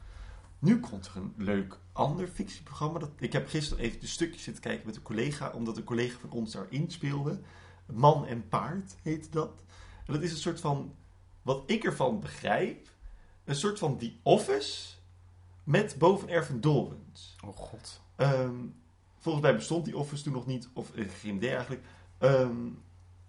Nu 0.59 0.81
komt 0.81 1.07
er 1.07 1.17
een 1.17 1.35
leuk 1.37 1.79
ander 1.93 2.29
fictieprogramma. 2.29 2.99
Dat, 2.99 3.11
ik 3.19 3.33
heb 3.33 3.49
gisteren 3.49 3.85
even 3.85 4.01
de 4.01 4.07
stukjes 4.07 4.43
zitten 4.43 4.63
kijken 4.63 4.87
met 4.87 4.97
een 4.97 5.03
collega, 5.03 5.51
omdat 5.51 5.77
een 5.77 5.85
collega 5.85 6.19
van 6.19 6.31
ons 6.31 6.53
daarin 6.53 6.91
speelde. 6.91 7.41
Man 7.93 8.27
en 8.27 8.49
Paard 8.49 8.97
heet 9.03 9.33
dat. 9.33 9.65
En 10.07 10.13
dat 10.13 10.23
is 10.23 10.31
een 10.31 10.37
soort 10.37 10.61
van, 10.61 10.95
wat 11.43 11.63
ik 11.67 11.85
ervan 11.85 12.21
begrijp, 12.21 12.89
een 13.45 13.55
soort 13.55 13.79
van 13.79 13.99
The 13.99 14.13
Office 14.23 14.95
met 15.65 15.97
boven 15.99 16.29
Erven 16.29 16.61
Dorens. 16.61 17.37
Oh 17.45 17.57
god. 17.57 18.01
Ehm, 18.17 18.57
volgens 19.19 19.45
mij 19.45 19.55
bestond 19.55 19.85
die 19.85 19.97
Office 19.97 20.23
toen 20.23 20.33
nog 20.33 20.47
niet, 20.47 20.69
of 20.73 20.95
eh, 20.95 21.05
geen 21.21 21.35
idee 21.35 21.51
eigenlijk. 21.51 21.83
Ehm, 22.19 22.69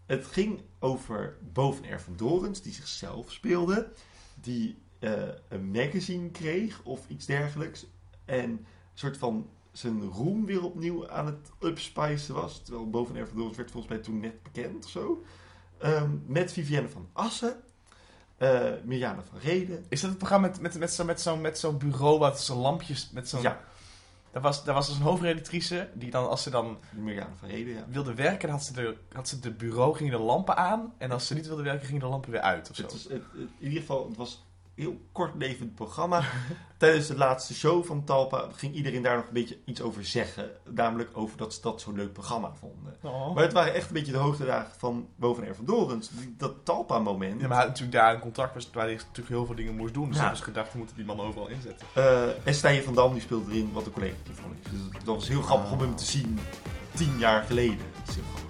het 0.06 0.26
ging 0.26 0.62
over 0.80 1.38
Boven 1.54 1.86
Erven 1.86 2.18
Dorens, 2.18 2.62
die 2.62 2.74
zichzelf 2.74 3.32
speelde, 3.32 3.92
die 4.42 4.78
eh, 5.00 5.12
een 5.48 5.72
magazine 5.72 6.30
kreeg 6.30 6.84
of 6.84 7.10
iets 7.10 7.26
dergelijks. 7.26 7.86
En 8.26 8.50
een 8.50 8.66
soort 8.94 9.18
van 9.18 9.50
zijn 9.72 10.02
roem 10.02 10.46
weer 10.46 10.64
opnieuw 10.64 11.10
aan 11.10 11.26
het 11.26 11.52
upspicen 11.62 12.34
was. 12.34 12.64
Terwijl 12.64 12.90
Boven 12.90 13.16
Erven 13.16 13.36
Dorens 13.36 13.58
werd 13.58 13.72
volgens 13.72 13.94
mij 13.94 14.04
toen 14.04 14.20
net 14.20 14.44
bekend 14.44 14.86
of 14.86 14.92
zo. 14.92 15.24
Ehm, 15.78 16.12
met 16.26 16.54
Vivienne 16.54 16.90
van 16.90 17.08
Assen, 17.14 17.56
eh 18.38 18.72
Mirjana 18.84 19.24
van 19.24 19.40
Reden. 19.40 19.86
Is 19.90 20.02
dat 20.02 20.10
het 20.10 20.20
programma 20.20 20.48
met, 20.48 20.62
met, 20.62 20.78
met 20.80 20.94
zo'n 20.94 21.06
met 21.06 21.22
zo'n 21.22 21.42
met 21.42 21.60
zo'n 21.60 21.78
bureau 21.78 22.20
wat 22.20 22.42
zo'n 22.42 22.58
lampjes 22.58 23.10
met 23.12 23.30
zo'n... 23.30 23.42
Ja, 23.42 23.62
Daar 24.38 24.46
was, 24.46 24.64
daar 24.64 24.76
was 24.76 24.88
dus 24.88 24.96
een 24.96 25.02
hoofdredactrice 25.04 25.90
die 25.94 26.12
dan, 26.12 26.30
als 26.30 26.44
ze 26.44 26.50
dan 26.50 26.78
van 27.36 27.50
ja. 27.50 27.86
wilde 27.88 28.14
werken, 28.14 28.50
had 28.50 28.64
ze 28.64 28.74
de, 28.74 28.98
had 29.14 29.28
ze 29.28 29.40
de 29.40 29.52
bureau, 29.52 29.96
gingen 29.96 30.12
de 30.18 30.24
lampen 30.24 30.58
aan. 30.58 30.94
En 30.98 31.12
als 31.12 31.28
ze 31.28 31.34
niet 31.34 31.48
wilde 31.48 31.64
werken, 31.64 31.86
gingen 31.86 32.02
de 32.02 32.08
lampen 32.08 32.32
weer 32.32 32.42
uit 32.42 32.70
of 32.70 32.76
zo. 32.76 32.82
Het 32.82 32.92
was, 32.92 33.04
het, 33.04 33.12
het- 33.12 33.22
in 33.34 33.50
ieder 33.68 33.80
geval, 33.80 34.08
het 34.08 34.18
was 34.18 34.46
heel 34.78 35.00
kortlevend 35.12 35.76
programma. 35.76 36.22
Tijdens 36.78 37.08
de 37.08 37.18
laatste 37.18 37.54
show 37.54 37.86
van 37.86 38.04
Talpa 38.04 38.46
ging 38.56 38.74
iedereen 38.76 39.02
daar 39.02 39.16
nog 39.16 39.28
een 39.28 39.34
beetje 39.34 39.58
iets 39.66 39.82
over 39.82 40.06
zeggen. 40.06 40.50
Namelijk 40.70 41.10
over 41.14 41.38
dat 41.38 41.54
ze 41.54 41.62
dat 41.62 41.82
zo'n 41.82 41.96
leuk 41.96 42.14
programma 42.14 42.52
vonden. 42.60 42.96
Oh. 43.02 43.34
Maar 43.34 43.44
het 43.44 43.54
waren 43.54 43.74
echt 43.74 43.88
een 43.88 43.94
beetje 43.94 44.12
de 44.12 44.18
hoogtedagen 44.18 44.72
van 44.78 45.08
Boven 45.16 45.44
Erven 45.48 45.66
Dorens. 45.66 46.10
Die- 46.10 46.36
Dat 46.38 46.54
Talpa-moment. 46.66 47.42
Ja, 47.42 47.48
maar 47.48 47.58
hij 47.58 47.66
had 47.66 47.68
natuurlijk 47.68 47.98
daar 47.98 48.14
een 48.14 48.20
contract 48.20 48.54
was 48.54 48.70
waar 48.74 48.86
hij 48.86 48.94
natuurlijk 48.96 49.28
heel 49.28 49.46
veel 49.46 49.56
dingen 49.56 49.76
moest 49.76 49.94
doen. 49.94 50.08
Dus 50.10 50.18
Ja. 50.18 50.36
ze 50.36 50.44
gedacht, 50.44 50.72
we 50.72 50.78
moeten 50.78 50.96
die 50.96 51.06
man 51.06 51.20
overal 51.20 51.48
inzetten. 51.48 51.88
Eh, 51.94 52.24
en 52.48 52.54
Stijn 52.54 52.84
van 52.84 52.94
Dam 52.94 53.14
die 53.14 53.22
speelde 53.22 53.52
erin 53.52 53.72
wat 53.74 53.84
de 53.86 53.92
collega 53.92 54.16
van 54.34 54.52
is. 54.64 54.72
Dus 54.72 55.04
dat 55.04 55.16
was 55.16 55.28
heel 55.28 55.42
grappig 55.42 55.72
om 55.72 55.80
hem 55.80 55.96
te 55.96 56.06
zien 56.06 56.40
tien 56.96 57.18
jaar 57.18 57.44
geleden. 57.44 57.78
Dat 58.00 58.08
is 58.10 58.16
heel 58.16 58.24
grappig. 58.24 58.47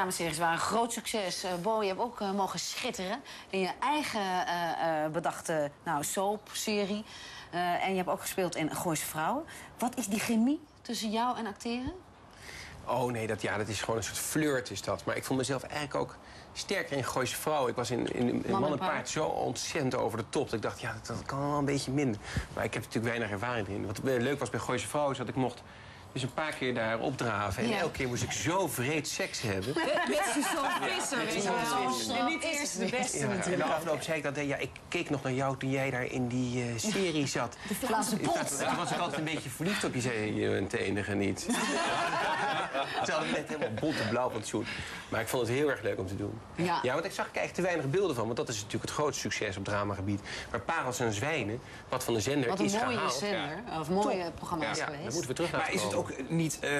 Dramaseries 0.00 0.38
waren 0.38 0.54
een 0.54 0.60
groot 0.60 0.92
succes. 0.92 1.44
Eh, 1.44 1.50
Bo, 1.62 1.82
je 1.82 1.88
hebt 1.88 2.00
ook 2.00 2.20
eh, 2.20 2.32
mogen 2.32 2.58
schitteren 2.58 3.20
in 3.50 3.60
je 3.60 3.70
eigen 3.80 4.46
eh, 4.46 5.10
bedachte 5.12 5.70
nou, 5.84 6.04
soap-serie. 6.04 7.04
En 7.50 7.90
je 7.90 7.96
hebt 7.96 8.08
ook 8.08 8.20
gespeeld 8.20 8.56
in 8.56 8.76
Gooise 8.76 9.04
Vrouwen. 9.04 9.44
Wat 9.78 9.96
is 9.96 10.06
die 10.06 10.18
chemie 10.18 10.60
tussen 10.82 11.10
jou 11.10 11.38
en 11.38 11.46
acteren? 11.46 11.92
Oh 12.84 13.10
nee, 13.12 13.26
dat, 13.26 13.42
ja, 13.42 13.56
dat 13.56 13.68
is 13.68 13.80
gewoon 13.80 13.96
een 13.96 14.04
soort 14.04 14.18
flirt 14.18 14.70
is 14.70 14.82
dat. 14.82 15.04
Maar 15.04 15.16
ik 15.16 15.24
vond 15.24 15.38
mezelf 15.38 15.62
eigenlijk 15.62 15.94
ook 15.94 16.16
sterker 16.52 16.96
in 16.96 17.04
Gooise 17.04 17.36
Vrouw. 17.36 17.68
Ik 17.68 17.74
was 17.74 17.90
in, 17.90 18.12
in, 18.14 18.44
in 18.44 18.58
Man 18.58 18.72
en 18.72 18.78
Paard. 18.78 19.08
Zo 19.08 19.24
ontzettend 19.24 19.94
over 19.94 20.18
de 20.18 20.24
top. 20.28 20.44
Dat 20.44 20.52
ik 20.54 20.62
dacht, 20.62 20.80
ja, 20.80 20.92
dat, 20.92 21.06
dat 21.06 21.22
kan 21.26 21.40
wel 21.40 21.58
een 21.58 21.64
beetje 21.64 21.90
minder. 21.90 22.20
Maar 22.54 22.64
ik 22.64 22.74
heb 22.74 22.82
natuurlijk 22.82 23.14
weinig 23.16 23.30
ervaring 23.30 23.68
erin. 23.68 23.86
Wat 23.86 24.00
leuk 24.02 24.38
was 24.38 24.50
bij 24.50 24.60
Gooise 24.60 24.88
Vrouw 24.88 25.10
is 25.10 25.18
dat 25.18 25.28
ik 25.28 25.34
mocht 25.34 25.62
dus 26.12 26.22
een 26.22 26.34
paar 26.34 26.52
keer 26.54 26.74
daar 26.74 26.98
opdraven. 26.98 27.62
En 27.62 27.68
Ja. 27.68 27.78
elke 27.78 27.92
keer 27.92 28.08
moest 28.08 28.22
ik 28.22 28.32
zo 28.32 28.68
vreed 28.68 29.08
seks 29.08 29.40
hebben. 29.40 29.74
Met 30.08 30.20
Suzanne 30.34 30.70
Visser, 30.80 31.18
weet 31.18 31.34
je 31.34 31.42
wel. 32.08 32.16
En 32.18 32.26
niet 32.26 32.42
eerst 32.42 32.78
de 32.78 32.86
beste 32.86 33.18
Ja, 33.18 33.28
en 33.28 33.56
de 33.58 33.64
afloop 33.64 34.02
zei 34.02 34.16
ik 34.16 34.22
dat, 34.22 34.36
ja, 34.46 34.56
ik 34.56 34.70
keek 34.88 35.10
nog 35.10 35.22
naar 35.22 35.32
jou 35.32 35.56
toen 35.56 35.70
jij 35.70 35.90
daar 35.90 36.04
in 36.04 36.28
die 36.28 36.62
eh, 36.62 36.68
serie 36.76 37.26
zat. 37.26 37.56
De 37.68 37.74
Vlaamse 37.86 38.16
pot. 38.16 38.58
Toen 38.58 38.76
was 38.76 38.90
ik 38.90 38.98
altijd 38.98 39.18
een 39.18 39.24
beetje 39.34 39.50
verliefd 39.50 39.84
op 39.84 39.94
je, 39.94 40.00
zei 40.00 40.34
je 40.40 40.48
bent 40.50 40.70
de 40.70 40.78
enige 40.84 41.14
niet. 41.14 41.40
Ze 43.04 43.12
hadden 43.12 43.30
net 43.30 43.48
helemaal 43.48 43.70
bont 43.80 44.00
en 44.00 44.08
blauw 44.08 44.28
van 44.30 44.38
het 44.40 44.48
shoot. 44.48 44.66
Maar 45.08 45.20
ik 45.20 45.28
vond 45.28 45.46
het 45.46 45.56
heel 45.56 45.70
erg 45.70 45.82
leuk 45.82 45.98
om 45.98 46.06
te 46.06 46.16
doen. 46.16 46.38
Ja. 46.54 46.78
Ja, 46.82 46.92
want 46.92 47.04
ik 47.04 47.12
zag 47.12 47.26
er 47.30 47.36
eigenlijk 47.36 47.54
te 47.54 47.62
weinig 47.62 47.90
beelden 47.90 48.16
van. 48.16 48.24
Want 48.24 48.36
dat 48.36 48.48
is 48.48 48.54
natuurlijk 48.56 48.82
het 48.82 48.90
grootste 48.92 49.20
succes 49.20 49.56
op 49.56 49.64
dramagebied. 49.64 50.20
Maar 50.50 50.60
Parels 50.60 51.00
en 51.00 51.12
Zwijnen, 51.12 51.60
wat 51.88 52.04
van 52.04 52.14
de 52.14 52.20
zender 52.20 52.48
Wat 52.48 52.58
een 52.58 52.64
is 52.64 52.72
mooie 52.72 52.84
gehaald... 52.94 53.12
zender, 53.12 53.62
of 53.80 53.88
mooie 53.90 54.30
programma's 54.34 54.78
Ja, 54.78 54.84
daar 54.86 54.94
geweest. 54.94 55.12
moeten 55.12 55.28
we 55.30 55.34
terug 55.36 55.50
naar 55.52 55.60
Maar 55.60 55.72
is 55.72 55.82
het 55.82 55.94
ook 56.00 56.12
niet 56.28 56.58
eh, 56.60 56.70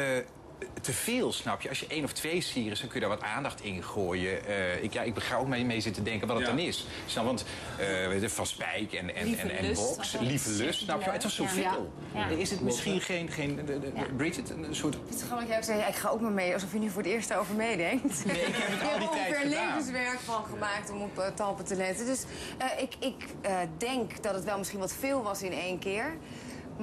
te 0.80 0.92
veel, 0.92 1.32
snap 1.32 1.60
je? 1.60 1.68
Als 1.68 1.80
je 1.80 1.86
één 1.86 2.04
of 2.04 2.12
twee 2.12 2.40
series, 2.40 2.80
dan 2.80 2.88
kun 2.88 3.00
je 3.00 3.06
daar 3.06 3.16
wat 3.16 3.26
aandacht 3.28 3.62
in 3.62 3.82
gooien. 3.82 4.46
Eh, 4.46 4.82
ik, 4.82 4.92
ja, 4.92 5.02
ik 5.02 5.18
ga 5.18 5.36
ook 5.36 5.46
mee, 5.46 5.64
mee 5.64 5.80
zitten 5.80 6.04
denken 6.04 6.28
wat 6.28 6.36
het 6.36 6.46
dan 6.46 6.58
is. 6.58 6.86
Snap, 7.06 7.24
want 7.24 7.44
eh, 7.78 8.06
weet 8.08 8.20
je, 8.20 8.28
Van 8.28 8.46
Spijk 8.46 8.92
en, 8.92 9.14
en, 9.14 9.24
Lieve 9.26 9.42
en, 9.42 9.58
en 9.58 9.66
Lust 9.66 9.96
Box, 9.96 10.16
Lieve 10.20 10.50
Lust, 10.50 10.80
snap 10.80 11.02
je? 11.02 11.10
Het 11.10 11.22
was 11.22 11.34
zoveel. 11.34 11.92
Ja. 12.14 12.26
Is 12.26 12.50
het 12.50 12.60
misschien 12.60 13.00
geen, 13.00 13.30
geen 13.30 13.60
de- 13.66 13.92
Bridget, 14.16 14.50
een 14.50 14.74
soort... 14.74 14.94
Het 14.94 15.14
is 15.14 15.22
gewoon 15.22 15.38
dat 15.38 15.48
jij 15.48 15.56
ook 15.56 15.64
zei, 15.64 15.80
ik 15.80 15.94
ga 15.94 16.08
ook 16.08 16.20
maar 16.20 16.30
mee, 16.30 16.52
alsof 16.52 16.72
je 16.72 16.78
nu 16.78 16.90
voor 16.90 17.02
het 17.02 17.10
eerst 17.10 17.28
daarover 17.28 17.54
meedenkt. 17.54 18.24
Nee, 18.24 18.40
ik 18.40 18.54
heb 18.54 18.68
het 18.68 18.80
Je 18.80 18.92
al 18.92 18.98
die 18.98 19.08
tijd 19.08 19.28
ongeveer 19.28 19.48
levenswerk 19.48 20.18
van 20.18 20.44
gemaakt 20.44 20.90
om 20.90 21.02
op 21.02 21.18
uh, 21.18 21.26
Talpen 21.26 21.64
te 21.64 21.76
letten. 21.76 22.06
Dus 22.06 22.24
eh, 22.58 22.66
ik, 22.82 22.94
ik 22.98 23.24
eh, 23.40 23.58
denk 23.78 24.22
dat 24.22 24.34
het 24.34 24.44
wel 24.44 24.58
misschien 24.58 24.80
wat 24.80 24.92
veel 24.98 25.22
was 25.22 25.42
in 25.42 25.52
één 25.52 25.78
keer. 25.78 26.16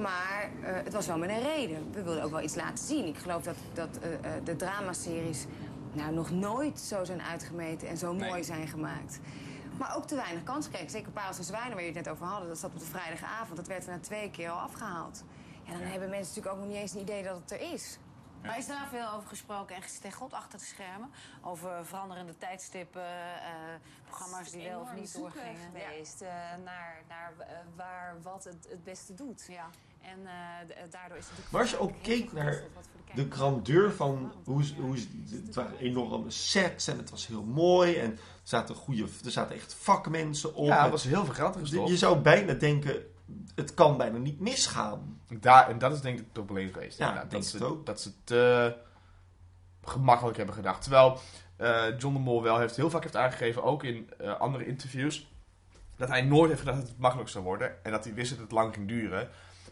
Maar 0.00 0.50
eh, 0.62 0.74
het 0.84 0.92
was 0.92 1.06
wel 1.06 1.18
met 1.18 1.30
een 1.30 1.42
reden. 1.42 1.92
We 1.92 2.02
wilden 2.02 2.22
ook 2.22 2.30
wel 2.30 2.42
iets 2.42 2.54
laten 2.54 2.84
zien. 2.84 3.06
Ik 3.06 3.18
geloof 3.18 3.42
dat, 3.42 3.56
dat 3.74 3.98
eh, 3.98 4.14
eh, 4.14 4.44
de 4.44 4.56
dramaseries 4.56 5.46
nou, 5.92 6.12
nog 6.14 6.30
nooit 6.30 6.80
zo 6.80 7.04
zijn 7.04 7.22
uitgemeten 7.22 7.88
en 7.88 7.96
zo 7.96 8.12
Nee. 8.12 8.28
mooi 8.28 8.44
zijn 8.44 8.68
gemaakt. 8.68 9.20
Maar 9.78 9.96
ook 9.96 10.06
te 10.06 10.14
weinig 10.14 10.42
kans 10.42 10.68
kregen. 10.68 10.90
Zeker 10.90 11.12
Parels 11.12 11.38
en 11.38 11.44
Zwijnen, 11.44 11.70
waar 11.70 11.80
je 11.80 11.86
het 11.86 12.04
net 12.04 12.08
over 12.08 12.26
hadden. 12.26 12.48
Dat 12.48 12.58
zat 12.58 12.72
op 12.72 12.78
de 12.78 12.84
vrijdagavond. 12.84 13.56
Dat 13.56 13.66
werd 13.66 13.86
er 13.86 13.90
na 13.92 13.98
twee 13.98 14.30
keer 14.30 14.50
al 14.50 14.58
afgehaald. 14.58 15.24
Ja, 15.62 15.72
dan 15.72 15.82
hebben 15.82 16.08
mensen 16.08 16.28
natuurlijk 16.34 16.54
ook 16.54 16.60
nog 16.60 16.68
niet 16.68 16.76
eens 16.76 16.92
een 16.92 17.00
idee 17.00 17.22
dat 17.22 17.36
het 17.36 17.50
er 17.50 17.72
is. 17.72 17.98
Maar 18.42 18.58
is 18.58 18.66
daar 18.66 18.88
veel 18.88 19.10
over 19.12 19.28
gesproken 19.28 19.76
en 19.76 19.82
gesteggeld 19.82 20.32
achter 20.32 20.58
de 20.58 20.64
schermen? 20.64 21.10
Over 21.42 21.86
veranderende 21.86 22.36
tijdstippen, 22.36 23.06
eh, 23.40 23.50
programma's 24.04 24.50
die 24.50 24.68
wel 24.68 24.80
of 24.80 24.94
niet 24.94 25.14
doorgingen? 25.14 25.56
geweest 25.72 26.20
eh, 26.20 26.28
naar, 26.64 27.02
naar 27.08 27.32
waar 27.76 28.16
wat 28.22 28.44
het, 28.44 28.66
het 28.70 28.84
beste 28.84 29.14
doet. 29.14 29.46
Ja. 29.48 29.66
En 30.02 30.18
eh, 30.26 30.82
eh, 30.82 30.90
daardoor 30.90 31.16
is 31.18 31.24
het 31.28 31.38
natuurlijk... 31.38 31.50
Maar 31.50 31.60
als 31.60 31.70
je 31.70 31.78
ook 31.80 31.92
keek 32.02 32.32
naar 32.32 32.62
de 33.14 33.26
grandeur 33.30 33.92
van 33.92 34.32
hoe, 34.44 34.64
ze- 34.64 34.74
hoe 34.74 34.98
ze- 34.98 35.42
het 35.46 35.54
waren 35.54 35.78
enorme 35.78 36.30
sets 36.30 36.86
en 36.88 36.98
het 36.98 37.10
was 37.10 37.26
heel 37.26 37.42
mooi 37.44 37.96
en 37.96 38.10
er 38.10 38.18
zaten, 38.42 38.74
goede, 38.74 39.06
er 39.24 39.30
zaten 39.30 39.54
echt 39.56 39.74
vakmensen 39.74 40.54
op. 40.54 40.66
Ja, 40.66 40.78
En 40.78 40.84
er 40.84 40.90
was 40.90 41.04
heel 41.04 41.24
veel 41.24 41.34
geld 41.34 41.54
in 41.54 41.60
gestopt. 41.60 41.88
je 41.88 41.96
zou 41.96 42.18
bijna 42.18 42.52
denken, 42.52 43.02
het 43.54 43.74
kan 43.74 43.96
bijna 43.96 44.18
niet 44.18 44.40
misgaan. 44.40 45.20
Daar, 45.40 45.68
en 45.70 45.78
dat 45.78 45.92
is 45.92 46.00
denk 46.00 46.18
ik 46.18 46.24
het 46.24 46.32
probleem 46.32 46.72
geweest. 46.72 46.98
Ja, 46.98 47.14
dat, 47.14 47.32
het 47.32 47.46
ze, 47.46 47.64
ook. 47.64 47.86
dat 47.86 48.00
ze 48.00 48.12
te 48.24 48.76
gemakkelijk 49.84 50.36
hebben 50.36 50.54
gedacht. 50.54 50.82
Terwijl 50.82 51.18
eh, 51.56 51.84
John 51.98 52.14
de 52.14 52.20
Mol 52.20 52.42
wel 52.42 52.58
heeft, 52.58 52.76
heel 52.76 52.90
vaak 52.90 53.02
heeft 53.02 53.16
aangegeven, 53.16 53.62
ook 53.62 53.84
in 53.84 54.10
eh, 54.18 54.40
andere 54.40 54.66
interviews, 54.66 55.30
dat 55.96 56.08
hij 56.08 56.22
nooit 56.22 56.48
heeft 56.48 56.60
gedacht 56.60 56.78
dat 56.80 56.88
het 56.88 56.98
makkelijk 56.98 57.28
zou 57.28 57.44
worden. 57.44 57.84
En 57.84 57.90
dat 57.92 58.04
hij 58.04 58.14
wist 58.14 58.30
dat 58.30 58.38
het 58.38 58.50
lang 58.50 58.74
ging 58.74 58.88
duren. 58.88 59.28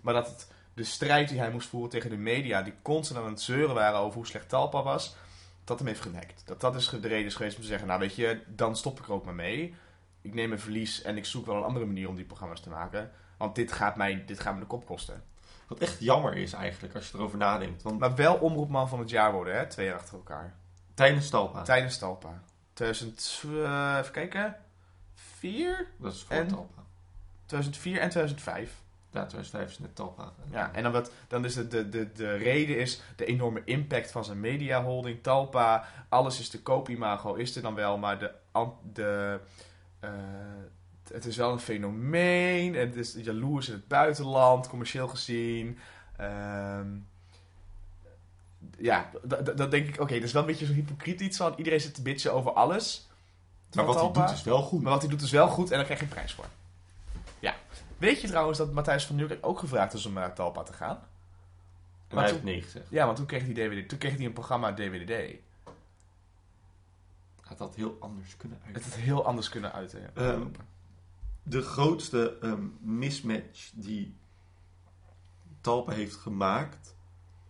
Maar 0.06 0.14
dat 0.14 0.26
het, 0.26 0.48
de 0.74 0.84
strijd 0.84 1.28
die 1.28 1.38
hij 1.38 1.50
moest 1.50 1.68
voeren 1.68 1.90
tegen 1.90 2.10
de 2.10 2.16
media, 2.16 2.62
die 2.62 2.74
constant 2.82 3.24
aan 3.24 3.30
het 3.30 3.40
zeuren 3.40 3.74
waren 3.74 3.98
over 4.00 4.16
hoe 4.16 4.26
slecht 4.26 4.48
Talpa 4.48 4.82
was, 4.82 5.16
dat 5.64 5.78
hem 5.78 5.88
heeft 5.88 6.00
genekt. 6.00 6.42
Dat 6.44 6.60
dat 6.60 6.74
is 6.74 6.88
de 6.88 7.08
reden 7.08 7.26
is 7.26 7.34
geweest 7.34 7.56
om 7.56 7.62
te 7.62 7.68
zeggen, 7.68 7.88
nou 7.88 8.00
weet 8.00 8.14
je, 8.14 8.42
dan 8.46 8.76
stop 8.76 8.98
ik 8.98 9.06
er 9.06 9.12
ook 9.12 9.24
maar 9.24 9.34
mee. 9.34 9.74
Ik 10.22 10.34
neem 10.34 10.52
een 10.52 10.60
verlies 10.60 11.02
en 11.02 11.16
ik 11.16 11.24
zoek 11.24 11.46
wel 11.46 11.56
een 11.56 11.62
andere 11.62 11.86
manier 11.86 12.08
om 12.08 12.16
die 12.16 12.24
programma's 12.24 12.60
te 12.60 12.68
maken. 12.68 13.10
Want 13.36 13.54
dit 13.54 13.72
gaat 13.72 13.96
mij, 13.96 14.24
dit 14.26 14.40
gaat 14.40 14.54
me 14.54 14.60
de 14.60 14.66
kop 14.66 14.86
kosten. 14.86 15.24
Wat 15.68 15.78
echt 15.78 16.00
jammer 16.00 16.36
is 16.36 16.52
eigenlijk 16.52 16.94
als 16.94 17.10
je 17.10 17.16
erover 17.16 17.38
nadenkt. 17.38 17.82
Want 17.82 17.98
Maar 17.98 18.14
wel 18.14 18.34
omroepman 18.34 18.88
van 18.88 18.98
het 18.98 19.10
jaar 19.10 19.32
worden, 19.32 19.56
hè? 19.56 19.66
Twee 19.66 19.86
jaar 19.86 19.98
achter 19.98 20.14
elkaar. 20.14 20.54
tijdens 20.94 21.28
Talpa, 21.28 21.62
Tijdens 21.62 21.98
Talpa. 21.98 22.42
2000, 22.72 23.42
eh, 23.44 23.96
even 24.00 24.12
kijken. 24.12 24.56
4? 25.14 25.86
dat 25.98 26.12
is 26.12 26.22
voor 26.22 26.36
En? 26.36 26.48
Talpa. 26.48 26.82
2004 27.46 28.00
en 28.00 28.08
2005. 28.08 28.84
Ja, 29.16 29.26
2005 29.26 29.70
is 29.70 29.78
net 29.78 29.94
Talpa. 29.96 30.32
Ja, 30.50 30.70
en 30.72 30.82
dan, 30.82 30.92
wat, 30.92 31.10
dan 31.28 31.44
is 31.44 31.56
het 31.56 31.70
de, 31.70 31.88
de, 31.88 32.12
de 32.12 32.34
reden 32.34 32.78
is 32.78 33.00
de 33.16 33.24
enorme 33.24 33.62
impact 33.64 34.10
van 34.10 34.24
zijn 34.24 34.40
mediaholding. 34.40 35.22
Talpa, 35.22 35.84
alles 36.08 36.40
is 36.40 36.50
de 36.50 36.60
koopimago, 36.62 37.34
is 37.34 37.56
er 37.56 37.62
dan 37.62 37.74
wel, 37.74 37.98
maar 37.98 38.18
de, 38.18 38.30
de, 38.92 39.40
eh, 40.00 40.10
het 41.12 41.24
is 41.24 41.36
wel 41.36 41.52
een 41.52 41.58
fenomeen. 41.60 42.74
Het 42.74 42.96
is 42.96 43.14
jaloers 43.18 43.68
in 43.68 43.74
het 43.74 43.88
buitenland, 43.88 44.68
commercieel 44.68 45.08
gezien. 45.08 45.78
Ehm, 46.16 46.86
ja, 48.78 49.10
d- 49.28 49.44
d- 49.46 49.56
dan 49.56 49.70
denk 49.70 49.88
ik, 49.88 50.00
oké, 50.00 50.14
dat 50.14 50.22
is 50.22 50.32
wel 50.32 50.42
een 50.42 50.48
beetje 50.48 50.66
zo'n 50.66 50.74
hypocriet 50.74 51.20
iets 51.20 51.36
van 51.36 51.54
iedereen 51.56 51.80
zit 51.80 51.94
te 51.94 52.02
bitchen 52.02 52.32
over 52.32 52.52
alles. 52.52 53.08
Maar 53.74 53.84
wat 53.84 53.94
hij 53.94 54.12
doet 54.12 54.36
is 54.38 54.42
wel 54.42 54.62
goed. 54.62 54.82
Maar 54.82 54.92
wat 54.92 55.00
hij 55.00 55.10
doet 55.10 55.22
is 55.22 55.30
wel 55.30 55.48
goed 55.48 55.70
en 55.70 55.76
daar 55.76 55.84
krijg 55.84 55.98
je 56.00 56.04
een 56.06 56.12
prijs 56.12 56.34
voor. 56.34 56.44
Weet 57.98 58.20
je 58.20 58.28
trouwens 58.28 58.58
dat 58.58 58.72
Matthijs 58.72 59.06
van 59.06 59.16
Nieuwkerk 59.16 59.46
ook 59.46 59.58
gevraagd 59.58 59.92
is 59.92 60.06
om 60.06 60.12
naar 60.12 60.34
Talpa 60.34 60.62
te 60.62 60.72
gaan? 60.72 60.98
En 62.08 62.16
hij 62.18 62.30
heeft 62.30 62.42
nee 62.42 62.62
gezegd. 62.62 62.86
Ja, 62.90 63.04
want 63.04 63.16
toen 63.16 63.26
kreeg 63.26 63.42
hij, 63.42 63.52
DVD, 63.52 63.88
toen 63.88 63.98
kreeg 63.98 64.16
hij 64.16 64.24
een 64.24 64.32
programma 64.32 64.72
DWDD. 64.72 65.38
Had 67.40 67.74
heel 67.74 67.96
anders 68.00 68.36
kunnen 68.36 68.58
uit. 68.66 68.74
Het 68.74 68.84
had 68.84 68.94
heel 68.94 69.24
anders 69.24 69.48
kunnen 69.48 69.72
uiten. 69.72 70.16
Ehm, 70.16 70.46
de 71.42 71.62
grootste 71.62 72.38
ehm, 72.40 72.66
mismatch 72.80 73.70
die 73.74 74.16
Talpa 75.60 75.92
heeft 75.92 76.16
gemaakt, 76.16 76.96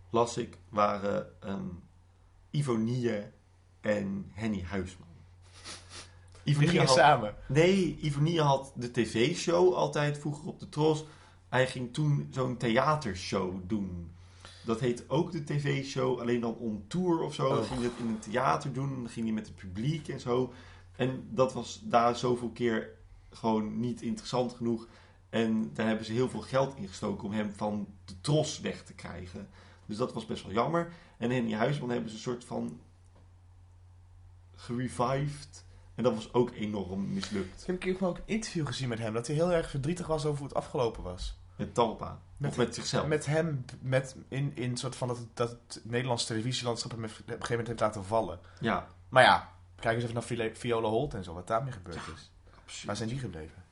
las 0.09 0.37
ik, 0.37 0.57
waren 0.69 1.41
ehm 1.41 1.67
Ivonie 2.49 3.23
en 3.81 4.31
Henny 4.33 4.63
Huisman. 4.63 5.06
Die 6.47 6.55
Ivonie 6.55 6.69
gingen 6.69 6.87
had, 6.87 6.95
samen. 6.95 7.35
nee, 7.47 7.97
Ivonie 8.01 8.41
had 8.41 8.71
de 8.75 8.91
tv-show 8.91 9.73
altijd 9.73 10.17
vroeger 10.17 10.47
op 10.47 10.59
de 10.59 10.69
Tros. 10.69 11.05
Hij 11.49 11.67
ging 11.67 11.93
toen 11.93 12.27
zo'n 12.31 12.57
theatershow 12.57 13.59
doen. 13.67 14.11
Dat 14.65 14.79
heet 14.79 15.09
ook 15.09 15.31
de 15.31 15.43
tv-show, 15.43 16.19
alleen 16.19 16.39
dan 16.41 16.55
on 16.55 16.83
tour 16.87 17.21
of 17.21 17.33
zo. 17.33 17.49
Dan 17.49 17.57
Oh. 17.57 17.63
ging 17.63 17.79
hij 17.79 17.89
het 17.89 17.99
in 17.99 18.07
een 18.07 18.19
theater 18.19 18.73
doen, 18.73 18.89
dan 18.95 19.09
ging 19.09 19.25
hij 19.25 19.35
met 19.35 19.47
het 19.47 19.55
publiek 19.55 20.07
en 20.07 20.19
zo. 20.19 20.53
En 20.95 21.27
dat 21.29 21.53
was 21.53 21.81
daar 21.83 22.15
zoveel 22.15 22.49
keer 22.49 22.89
gewoon 23.31 23.79
niet 23.79 24.01
interessant 24.01 24.53
genoeg. 24.53 24.87
En 25.29 25.71
daar 25.73 25.87
hebben 25.87 26.05
ze 26.05 26.11
heel 26.11 26.29
veel 26.29 26.41
geld 26.41 26.75
in 26.75 26.87
gestoken 26.87 27.23
om 27.27 27.31
hem 27.33 27.51
van 27.55 27.87
de 28.05 28.21
tros 28.21 28.59
weg 28.59 28.83
te 28.83 28.93
krijgen. 28.93 29.47
Dus 29.85 29.97
dat 29.97 30.13
was 30.13 30.25
best 30.25 30.43
wel 30.43 30.53
jammer. 30.53 30.91
En 31.17 31.31
Henny 31.31 31.53
Huisman 31.53 31.89
hebben 31.89 32.09
ze 32.09 32.15
een 32.15 32.21
soort 32.21 32.45
van 32.45 32.79
gerevived. 34.55 35.65
En 35.97 36.03
dat 36.03 36.13
was 36.13 36.33
ook 36.33 36.51
enorm 36.55 37.13
mislukt. 37.13 37.61
Ik 37.61 37.67
heb 37.67 37.75
een 37.83 37.93
keer 37.97 38.07
ook 38.07 38.17
een 38.17 38.23
interview 38.25 38.67
gezien 38.67 38.89
met 38.89 38.99
hem. 38.99 39.13
Dat 39.13 39.27
hij 39.27 39.35
heel 39.35 39.51
erg 39.51 39.69
verdrietig 39.69 40.07
was 40.07 40.25
over 40.25 40.37
hoe 40.39 40.47
het 40.47 40.57
afgelopen 40.57 41.03
was. 41.03 41.39
Met 41.55 41.73
Talpa. 41.73 42.19
Met- 42.37 42.51
of 42.51 42.57
met 42.57 42.75
zichzelf. 42.75 43.07
Met 43.07 43.25
hem, 43.25 43.65
met 43.81 44.15
in, 44.27 44.51
in 44.55 44.77
soort 44.77 44.95
van 44.95 45.07
dat, 45.07 45.27
dat 45.33 45.49
het 45.49 45.81
Nederlandse 45.83 46.25
televisielandschap 46.27 46.91
hem 46.91 47.03
op 47.03 47.09
een 47.09 47.15
gegeven 47.25 47.49
moment 47.49 47.67
heeft 47.67 47.79
laten 47.79 48.05
vallen. 48.05 48.39
Ja, 48.59 48.87
Maar 49.09 49.23
ja, 49.23 49.49
kijk 49.79 49.93
eens 49.93 50.03
even 50.03 50.13
naar 50.15 50.23
Viola- 50.23 50.49
Viola 50.55 50.87
Holt 50.89 51.13
en 51.13 51.23
zo, 51.23 51.33
wat 51.33 51.47
daarmee 51.47 51.71
gebeurd 51.71 51.95
is. 51.97 52.01
absoluut. 52.63 52.85
Waar 52.85 52.95
zijn 52.95 53.09
die 53.09 53.19
gebleven? 53.19 53.63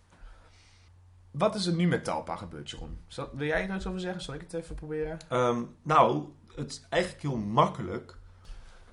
Wat 1.32 1.56
is 1.56 1.66
er 1.66 1.74
nu 1.74 1.88
met 1.88 2.04
Talpa 2.04 2.36
gebeurd, 2.36 2.70
Jeroen? 2.70 3.00
Zal- 3.08 3.30
wil 3.34 3.48
jij 3.48 3.70
er 3.70 3.76
iets 3.76 3.88
over 3.88 4.00
zeggen? 4.00 4.22
Zal 4.22 4.34
ik 4.34 4.42
het 4.42 4.54
even 4.54 4.76
proberen? 4.76 5.18
Ehm, 5.30 5.62
nou, 5.82 6.26
het 6.56 6.72
is 6.72 6.82
eigenlijk 6.90 7.24
heel 7.24 7.38
makkelijk. 7.38 8.18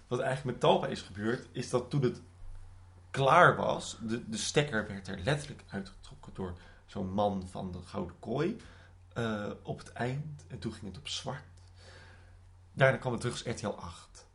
Wat 0.08 0.20
eigenlijk 0.20 0.50
met 0.52 0.60
Talpa 0.70 0.86
is 0.86 1.00
gebeurd, 1.02 1.48
is 1.52 1.70
dat 1.70 1.90
toen 1.90 2.02
het 2.02 2.20
klaar 3.12 3.56
was, 3.56 3.98
de, 4.00 4.28
de 4.28 4.36
stekker 4.36 4.88
werd 4.88 5.08
er 5.08 5.18
letterlijk 5.18 5.64
uitgetrokken 5.68 6.34
door 6.34 6.54
zo'n 6.86 7.12
man 7.12 7.48
van 7.50 7.72
de 7.72 7.78
Gouden 7.84 8.18
Kooi 8.18 8.60
eh, 9.12 9.50
op 9.62 9.78
het 9.78 9.92
eind. 9.92 10.44
En 10.48 10.58
toen 10.58 10.72
ging 10.72 10.86
het 10.86 10.98
op 10.98 11.08
zwart. 11.08 11.42
Daarna 12.72 12.96
kwam 12.96 13.12
het 13.12 13.20
terug 13.20 13.44
als 13.44 13.54
RTL 13.54 13.66
8. 13.66 14.26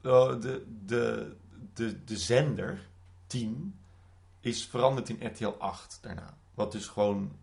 eh, 0.00 0.40
de, 0.40 0.66
de, 0.86 1.36
de, 1.74 2.04
de 2.04 2.18
zender 2.18 2.88
10 3.26 3.78
is 4.40 4.66
veranderd 4.66 5.08
in 5.08 5.26
RTL 5.26 5.54
8 5.58 5.98
daarna. 6.02 6.36
Wat 6.54 6.72
dus 6.72 6.86
gewoon 6.86 7.36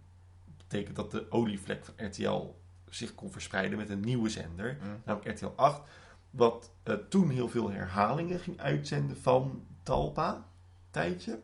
betekent 0.57 0.95
dat 0.95 1.11
de 1.11 1.31
olievlek 1.31 1.85
van 1.85 2.07
RTL 2.07 2.55
zich 2.89 3.15
kon 3.15 3.31
verspreiden 3.31 3.77
met 3.77 3.89
een 3.89 3.99
nieuwe 3.99 4.29
zender. 4.29 4.77
Mm. 4.81 5.01
Namelijk 5.05 5.35
RTL 5.35 5.53
8. 5.55 5.81
Wat 6.29 6.71
eh, 6.83 6.95
toen 7.09 7.29
heel 7.29 7.49
veel 7.49 7.71
herhalingen 7.71 8.39
ging 8.39 8.59
uitzenden 8.59 9.17
van 9.17 9.65
Talpa. 9.87 10.45
Tijdje. 10.91 11.39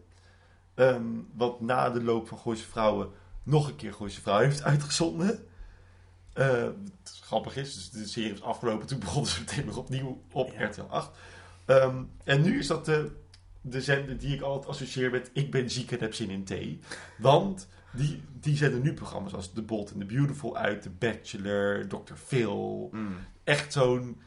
Ehm, 0.74 1.04
wat 1.36 1.62
na 1.62 1.90
de 1.90 2.04
loop 2.04 2.28
van 2.28 2.38
Gooise 2.38 2.66
Vrouwen 2.66 3.10
nog 3.44 3.68
een 3.68 3.76
keer 3.76 3.94
Gooise 3.94 4.22
Vrouwen 4.22 4.48
heeft 4.48 4.64
uitgezonden. 4.64 5.48
Het 6.34 7.20
grappig 7.22 7.56
is, 7.56 7.74
dus 7.74 7.90
de 7.90 8.08
serie 8.08 8.34
is 8.34 8.42
afgelopen. 8.42 8.88
Toen 8.88 9.00
begonnen 9.00 9.32
ze 9.32 9.40
meteen 9.40 9.66
weer 9.66 9.78
opnieuw 9.78 10.22
op 10.32 10.52
Ja. 10.52 10.66
RTL 10.66 10.82
8. 10.82 11.12
Ehm, 11.66 12.04
en 12.24 12.42
nu 12.42 12.60
is 12.60 12.68
dat 12.68 12.86
de, 12.86 13.12
de 13.62 13.82
zender 13.82 14.18
die 14.18 14.36
ik 14.36 14.42
altijd 14.42 14.70
associeer 14.70 15.12
met 15.12 15.30
Ik 15.34 15.52
ben 15.52 15.70
ziek 15.70 15.92
en 15.92 16.00
heb 16.00 16.14
zin 16.14 16.30
in 16.30 16.44
thee. 16.44 16.80
Want 17.18 17.68
die, 17.92 18.24
die 18.40 18.58
zenden 18.58 18.82
nu 18.82 18.94
programma's 18.94 19.34
als 19.34 19.54
The 19.54 19.62
Bold 19.62 19.92
and 19.92 20.00
the 20.00 20.06
Beautiful 20.06 20.58
uit, 20.58 20.82
The 20.82 20.90
Bachelor, 20.90 21.88
Dr. 21.88 22.16
Phil. 22.16 22.90
Mm. 22.92 23.16
Echt 23.44 23.74
zo'n 23.74 24.22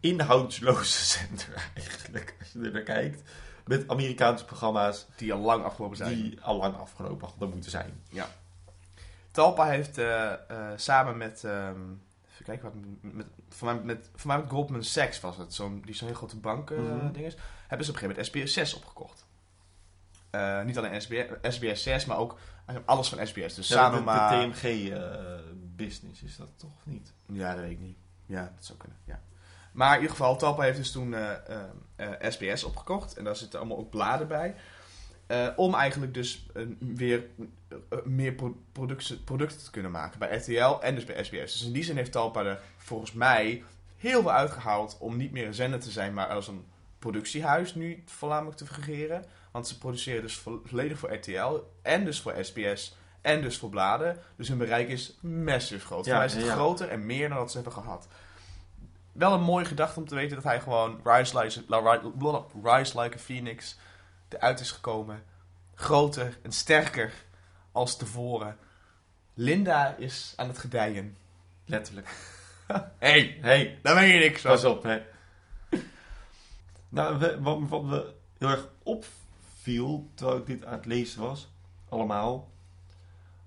inhoudsloze 0.00 1.04
zender 1.18 1.70
eigenlijk, 1.74 2.36
als 2.40 2.52
je 2.52 2.60
er 2.60 2.72
naar 2.72 2.82
kijkt. 2.82 3.22
Met 3.66 3.88
Amerikaanse 3.88 4.44
programma's 4.44 5.06
Die 5.16 5.32
al 5.32 5.38
lang 5.40 5.64
afgelopen 5.64 5.96
zijn. 5.96 6.14
die 6.14 6.40
al 6.40 6.56
lang 6.56 6.76
afgelopen 6.76 7.28
hadden 7.28 7.50
moeten 7.50 7.70
zijn. 7.70 8.02
Talpa 9.30 9.66
heeft 9.66 9.98
eh, 9.98 10.32
eh, 10.32 10.38
samen 10.76 11.16
met, 11.16 11.44
ehm, 11.44 11.80
even 12.32 12.44
kijken 12.44 12.64
wat, 12.64 12.74
met, 13.12 13.26
voor, 13.48 13.74
mij, 13.74 13.82
met, 13.84 14.10
voor 14.14 14.26
mij 14.26 14.38
met 14.38 14.50
Goldman 14.50 14.84
Sachs 14.84 15.20
was 15.20 15.36
het, 15.36 15.54
zo'n, 15.54 15.82
die 15.84 15.94
zo'n 15.94 16.06
heel 16.08 16.16
grote 16.16 16.36
bank 16.36 16.70
Mhm. 16.70 17.12
ding 17.12 17.26
is, 17.26 17.34
hebben 17.66 17.86
ze 17.86 17.92
op 17.92 17.96
een 18.02 18.02
gegeven 18.02 18.08
moment 18.08 18.26
SBS 18.26 18.52
6 18.52 18.74
opgekocht. 18.74 19.26
Niet 20.64 20.78
alleen 20.78 21.00
SBS, 21.02 21.24
SBS 21.42 21.82
6, 21.82 22.04
maar 22.04 22.16
ook 22.18 22.38
alles 22.84 23.08
van 23.08 23.26
SBS. 23.26 23.54
Dus 23.54 23.68
Ja, 23.68 23.88
de, 23.90 23.94
Sanoma... 23.96 24.30
de 24.30 24.50
TMG-business 24.50 26.22
is 26.22 26.36
dat 26.36 26.48
toch 26.56 26.70
of 26.76 26.86
niet? 26.86 27.12
Ja, 27.26 27.52
dat 27.54 27.60
weet 27.62 27.70
ik 27.70 27.80
niet. 27.80 27.96
Ja, 28.26 28.52
dat 28.56 28.64
zou 28.64 28.78
kunnen, 28.78 28.98
ja. 29.04 29.20
Maar 29.80 29.94
in 29.94 30.00
ieder 30.00 30.16
geval, 30.16 30.36
Talpa 30.36 30.62
heeft 30.62 30.76
dus 30.76 30.92
toen 30.92 31.14
eh, 31.14 31.30
eh, 31.30 31.60
eh, 31.96 32.30
SBS 32.32 32.64
opgekocht. 32.64 33.16
En 33.16 33.24
daar 33.24 33.36
zitten 33.36 33.58
allemaal 33.58 33.78
ook 33.78 33.90
bladen 33.90 34.28
bij. 34.28 34.54
Eh, 35.26 35.48
om 35.56 35.74
eigenlijk 35.74 36.14
dus 36.14 36.46
eh, 36.54 36.62
weer 36.78 37.26
eh, 37.38 37.76
eh, 37.88 37.98
meer 38.04 38.32
pro- 38.32 38.56
producten, 38.72 39.24
producten 39.24 39.64
te 39.64 39.70
kunnen 39.70 39.90
maken 39.90 40.18
bij 40.18 40.36
RTL 40.36 40.80
en 40.80 40.94
dus 40.94 41.04
bij 41.04 41.24
SBS. 41.24 41.52
Dus 41.52 41.64
in 41.64 41.72
die 41.72 41.84
zin 41.84 41.96
heeft 41.96 42.12
Talpa 42.12 42.44
er 42.44 42.60
volgens 42.76 43.12
mij 43.12 43.62
heel 43.96 44.20
veel 44.22 44.32
uitgehaald 44.32 44.96
om 45.00 45.16
niet 45.16 45.32
meer 45.32 45.46
een 45.46 45.54
zender 45.54 45.80
te 45.80 45.90
zijn, 45.90 46.14
maar 46.14 46.26
als 46.26 46.48
een 46.48 46.64
productiehuis 46.98 47.74
nu 47.74 48.02
voornamelijk 48.06 48.56
te 48.56 48.66
fungeren. 48.66 49.24
Want 49.50 49.68
ze 49.68 49.78
produceren 49.78 50.22
dus 50.22 50.36
vo- 50.36 50.62
volledig 50.64 50.98
voor 50.98 51.14
RTL 51.14 51.56
en 51.82 52.04
dus 52.04 52.20
voor 52.20 52.34
SBS 52.40 52.96
en 53.20 53.42
dus 53.42 53.58
voor 53.58 53.70
bladen. 53.70 54.18
Dus 54.36 54.48
hun 54.48 54.58
bereik 54.58 54.88
is 54.88 55.18
massive 55.20 55.86
groot. 55.86 56.04
Ja, 56.04 56.10
voor 56.10 56.18
mij 56.20 56.26
is 56.26 56.34
het 56.34 56.44
ja. 56.44 56.54
groter 56.54 56.88
en 56.88 57.06
meer 57.06 57.28
dan 57.28 57.38
dat 57.38 57.50
ze 57.50 57.56
hebben 57.56 57.74
gehad. 57.82 58.08
Wel 59.20 59.32
een 59.32 59.42
mooie 59.42 59.64
gedachte 59.64 59.98
om 60.00 60.06
te 60.08 60.14
weten 60.14 60.34
dat 60.34 60.44
hij 60.44 60.60
gewoon 60.60 61.00
Rise 61.04 61.38
Like, 61.38 61.64
Rise 62.62 63.00
like 63.00 63.16
a 63.16 63.18
Phoenix 63.18 63.78
eruit 64.28 64.60
is 64.60 64.70
gekomen. 64.70 65.22
Groter 65.74 66.38
en 66.42 66.52
sterker 66.52 67.12
als 67.72 67.96
tevoren. 67.96 68.56
Linda 69.34 69.94
is 69.96 70.32
aan 70.36 70.48
het 70.48 70.58
gedijen. 70.58 71.16
Letterlijk. 71.64 72.08
hey, 72.98 73.38
Hey, 73.40 73.78
daar 73.82 73.94
ben 73.94 74.06
je 74.06 74.18
niks 74.18 74.40
van. 74.40 74.50
pas 74.50 74.64
op, 74.64 74.82
hè. 74.82 75.02
Nou, 76.88 77.18
we- 77.18 77.40
wat, 77.42 77.58
wat 77.68 77.82
me 77.82 78.14
heel 78.38 78.48
erg 78.48 78.68
opviel, 78.82 80.10
terwijl 80.14 80.38
ik 80.38 80.46
dit 80.46 80.64
aan 80.64 80.72
het 80.72 80.86
lezen 80.86 81.20
was, 81.20 81.48
allemaal, 81.88 82.50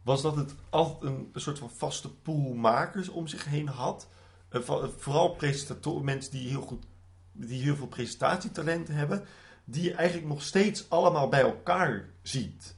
was 0.01 0.21
dat 0.21 0.35
het 0.35 0.55
altijd 0.69 1.01
een, 1.03 1.29
een 1.33 1.41
soort 1.41 1.59
van 1.59 1.69
vaste 1.69 2.13
pool 2.13 2.53
makers 2.53 3.09
om 3.09 3.27
zich 3.27 3.45
heen 3.45 3.67
had. 3.67 4.07
Eh, 4.53 4.61
va- 4.61 4.89
vooral 4.97 5.29
presentatoren, 5.29 6.05
mensen 6.05 6.31
die 6.31 6.47
heel 6.49 6.61
goed, 6.61 6.83
die 7.31 7.61
heel 7.61 7.75
veel 7.75 7.87
presentatietalenten 7.87 8.93
hebben, 8.95 9.25
die 9.65 9.83
je 9.83 9.93
eigenlijk 9.93 10.27
nog 10.27 10.41
steeds 10.43 10.89
allemaal 10.89 11.29
bij 11.29 11.41
elkaar 11.41 12.09
ziet. 12.21 12.75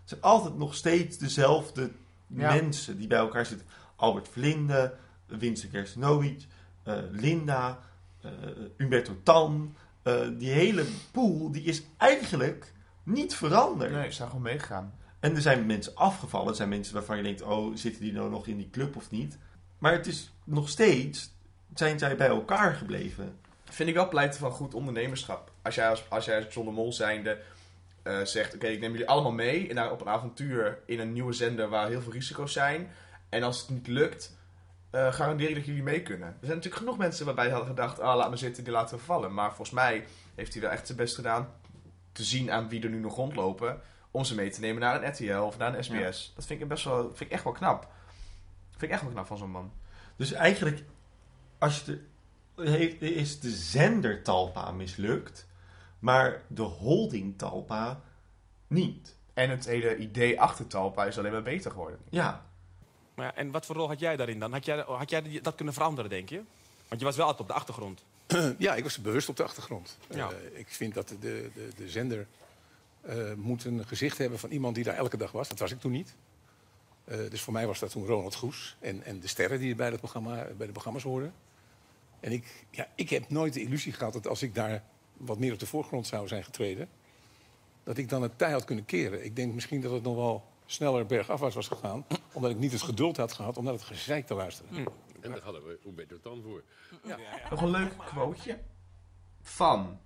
Het 0.00 0.08
zijn 0.08 0.20
altijd 0.20 0.56
nog 0.56 0.74
steeds 0.74 1.18
dezelfde 1.18 1.90
Ja. 2.26 2.52
mensen 2.54 2.96
die 2.98 3.06
bij 3.06 3.18
elkaar 3.18 3.46
zitten. 3.46 3.66
Albert 3.96 4.28
Verlinde, 4.28 4.94
Winston 5.26 5.70
Gerstenovic, 5.70 6.46
eh, 6.82 6.94
Linda, 7.10 7.78
eh, 8.20 8.30
Umberto 8.76 9.16
Tan. 9.22 9.74
Eh, 10.02 10.28
die 10.38 10.50
hele 10.50 10.84
pool 11.10 11.50
die 11.50 11.62
is 11.62 11.82
eigenlijk 11.96 12.72
niet 13.02 13.34
veranderd. 13.34 13.92
Nee, 13.92 14.04
ze 14.08 14.12
zijn 14.12 14.28
gewoon 14.28 14.42
meegegaan. 14.44 14.94
En 15.20 15.34
er 15.34 15.40
zijn 15.42 15.66
mensen 15.66 15.94
afgevallen. 15.94 16.48
Er 16.48 16.54
zijn 16.56 16.68
mensen 16.68 16.94
waarvan 16.94 17.16
je 17.16 17.22
denkt, 17.22 17.42
oh, 17.42 17.76
zitten 17.76 18.00
die 18.02 18.12
nou 18.12 18.30
nog 18.30 18.46
in 18.46 18.56
die 18.56 18.70
club 18.70 18.96
of 18.96 19.10
niet? 19.10 19.38
Maar 19.78 19.92
het 19.92 20.06
is 20.06 20.32
nog 20.44 20.68
steeds, 20.68 21.34
zijn 21.74 21.98
zij 21.98 22.16
bij 22.16 22.28
elkaar 22.28 22.74
gebleven. 22.74 23.38
Vind 23.64 23.88
ik 23.88 23.94
wel 23.94 24.08
pleiten 24.08 24.40
van 24.40 24.50
goed 24.50 24.74
ondernemerschap. 24.74 25.50
Als 25.62 25.74
jij 25.74 25.88
als, 25.88 26.10
als, 26.10 26.24
jij 26.24 26.44
als 26.44 26.54
John 26.54 26.68
de 26.68 26.74
Mol 26.74 26.92
zijnde 26.92 27.38
eh, 28.02 28.20
zegt... 28.22 28.54
Oké, 28.54 28.66
ik 28.66 28.80
neem 28.80 28.90
jullie 28.90 29.08
allemaal 29.08 29.32
mee 29.32 29.66
in, 29.66 29.90
op 29.90 30.00
een 30.00 30.08
avontuur 30.08 30.78
in 30.86 31.00
een 31.00 31.12
nieuwe 31.12 31.32
zender 31.32 31.68
waar 31.68 31.88
heel 31.88 32.02
veel 32.02 32.12
risico's 32.12 32.52
zijn. 32.52 32.90
En 33.28 33.42
als 33.42 33.60
het 33.60 33.70
niet 33.70 33.86
lukt, 33.86 34.36
eh, 34.90 35.12
garandeer 35.12 35.48
ik 35.48 35.54
dat 35.54 35.64
jullie 35.64 35.82
mee 35.82 36.02
kunnen. 36.02 36.28
Er 36.28 36.34
zijn 36.40 36.56
natuurlijk 36.56 36.82
genoeg 36.82 36.98
mensen 36.98 37.26
waarbij 37.26 37.48
hadden 37.48 37.68
gedacht... 37.68 38.00
Ah, 38.00 38.16
laat 38.16 38.30
me 38.30 38.36
zitten, 38.36 38.64
die 38.64 38.72
laten 38.72 38.96
we 38.96 39.04
vallen. 39.04 39.34
Maar 39.34 39.48
volgens 39.48 39.70
mij 39.70 40.04
heeft 40.34 40.52
hij 40.52 40.62
wel 40.62 40.70
echt 40.70 40.86
zijn 40.86 40.98
best 40.98 41.14
gedaan... 41.14 41.48
te 42.12 42.24
zien 42.24 42.52
aan 42.52 42.68
wie 42.68 42.82
er 42.82 42.90
nu 42.90 42.98
nog 42.98 43.16
rondlopen... 43.16 43.80
om 44.10 44.24
ze 44.24 44.34
mee 44.34 44.50
te 44.50 44.60
nemen 44.60 44.80
naar 44.80 45.02
een 45.02 45.08
RTL 45.08 45.46
of 45.46 45.58
naar 45.58 45.74
een 45.74 45.84
SBS. 45.84 46.32
Dat 46.34 46.46
vind 46.46 46.60
ik, 46.60 46.68
best 46.68 46.84
wel, 46.84 47.02
vind 47.02 47.20
ik 47.20 47.30
echt 47.30 47.44
wel 47.44 47.52
knap. 47.52 47.88
Vind 48.76 48.82
ik 48.82 48.90
echt 48.90 49.02
wel 49.02 49.10
knap 49.10 49.26
van 49.26 49.38
zo'n 49.38 49.50
man. 49.50 49.72
Dus 50.16 50.32
eigenlijk, 50.32 50.84
als 51.58 51.82
je 51.84 51.84
de, 52.54 52.70
heeft, 52.70 53.02
is 53.02 53.40
de 53.40 53.50
zender 53.50 54.22
Talpa 54.22 54.70
mislukt, 54.70 55.46
maar 55.98 56.42
de 56.48 56.62
holding 56.62 57.38
Talpa 57.38 58.00
niet. 58.66 59.14
En 59.34 59.50
het 59.50 59.64
hele 59.64 59.96
idee 59.96 60.40
achter 60.40 60.66
Talpa 60.66 61.04
is 61.04 61.18
alleen 61.18 61.32
maar 61.32 61.42
beter 61.42 61.70
geworden. 61.70 62.00
Ja, 62.10 62.44
Maar 63.14 63.26
ja, 63.26 63.34
en 63.34 63.50
wat 63.50 63.66
voor 63.66 63.76
rol 63.76 63.88
had 63.88 64.00
jij 64.00 64.16
daarin 64.16 64.38
dan? 64.38 64.52
Had 64.52 64.64
jij, 64.64 64.84
had 64.86 65.10
jij 65.10 65.40
dat 65.42 65.54
kunnen 65.54 65.74
veranderen, 65.74 66.10
denk 66.10 66.28
je? 66.28 66.42
Want 66.88 67.00
je 67.00 67.06
was 67.06 67.16
wel 67.16 67.26
altijd 67.26 67.42
op 67.42 67.48
de 67.48 67.60
achtergrond. 67.60 68.04
Ja, 68.58 68.74
ik 68.74 68.82
was 68.82 68.98
bewust 68.98 69.28
op 69.28 69.36
de 69.36 69.42
achtergrond. 69.42 69.98
Ja. 70.10 70.30
Eh, 70.30 70.58
ik 70.58 70.68
vind 70.68 70.94
dat 70.94 71.08
de, 71.08 71.18
de, 71.20 71.68
de 71.76 71.88
zender 71.88 72.26
eh, 73.00 73.32
moet 73.36 73.64
een 73.64 73.86
gezicht 73.86 74.18
hebben 74.18 74.38
van 74.38 74.50
iemand 74.50 74.74
die 74.74 74.84
daar 74.84 74.94
elke 74.94 75.16
dag 75.16 75.32
was. 75.32 75.48
Dat 75.48 75.58
was 75.58 75.70
ik 75.72 75.80
toen 75.80 75.92
niet. 75.92 76.14
Eh, 77.06 77.18
dus 77.30 77.42
voor 77.42 77.52
mij 77.52 77.66
was 77.66 77.78
dat 77.78 77.90
toen 77.90 78.06
Ronald 78.06 78.34
Goes 78.34 78.76
en, 78.80 79.02
en 79.02 79.20
de 79.20 79.26
sterren 79.26 79.58
die 79.58 79.74
bij, 79.74 79.90
het 79.90 79.98
programma, 79.98 80.46
bij 80.56 80.66
de 80.66 80.72
programma's 80.72 81.02
hoorden. 81.02 81.34
En 82.20 82.32
ik, 82.32 82.66
ja, 82.70 82.88
ik 82.94 83.10
heb 83.10 83.30
nooit 83.30 83.52
de 83.52 83.60
illusie 83.60 83.92
gehad 83.92 84.12
dat 84.12 84.26
als 84.26 84.42
ik 84.42 84.54
daar 84.54 84.82
wat 85.16 85.38
meer 85.38 85.52
op 85.52 85.58
de 85.58 85.66
voorgrond 85.66 86.06
zou 86.06 86.28
zijn 86.28 86.44
getreden, 86.44 86.88
dat 87.84 87.96
ik 87.96 88.08
dan 88.08 88.22
het 88.22 88.38
tij 88.38 88.52
had 88.52 88.64
kunnen 88.64 88.84
keren. 88.84 89.24
Ik 89.24 89.36
denk 89.36 89.54
misschien 89.54 89.80
dat 89.80 89.92
het 89.92 90.02
nog 90.02 90.14
wel 90.14 90.44
sneller 90.66 91.06
bergafwaarts 91.06 91.54
was 91.54 91.68
gegaan, 91.68 92.06
omdat 92.32 92.50
ik 92.50 92.58
niet 92.58 92.72
het 92.72 92.82
geduld 92.82 93.16
had 93.16 93.32
gehad 93.32 93.56
om 93.56 93.64
naar 93.64 93.72
het 93.72 93.82
gezeik 93.82 94.26
te 94.26 94.34
luisteren. 94.34 94.86
En 95.20 95.30
daar 95.30 95.42
hadden 95.42 95.66
we 95.66 95.78
Umberto 95.86 96.20
Tan 96.20 96.42
voor. 96.42 96.62
Nog 97.50 97.60
een 97.60 97.70
leuk 97.70 97.96
quoteje 97.98 98.58
van 99.42 100.00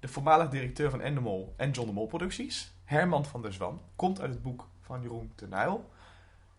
de 0.00 0.08
voormalig 0.08 0.48
directeur 0.48 0.90
van 0.90 1.00
Endemol 1.00 1.54
en 1.56 1.70
John 1.70 1.86
de 1.86 1.94
Mol 1.94 2.06
Producties, 2.06 2.72
Herman 2.84 3.24
van 3.24 3.42
der 3.42 3.52
Zwan, 3.52 3.80
komt 3.96 4.20
uit 4.20 4.30
het 4.30 4.42
boek 4.42 4.68
van 4.86 5.02
Jeroen 5.02 5.32
ten 5.34 5.52
Uyl. 5.52 5.90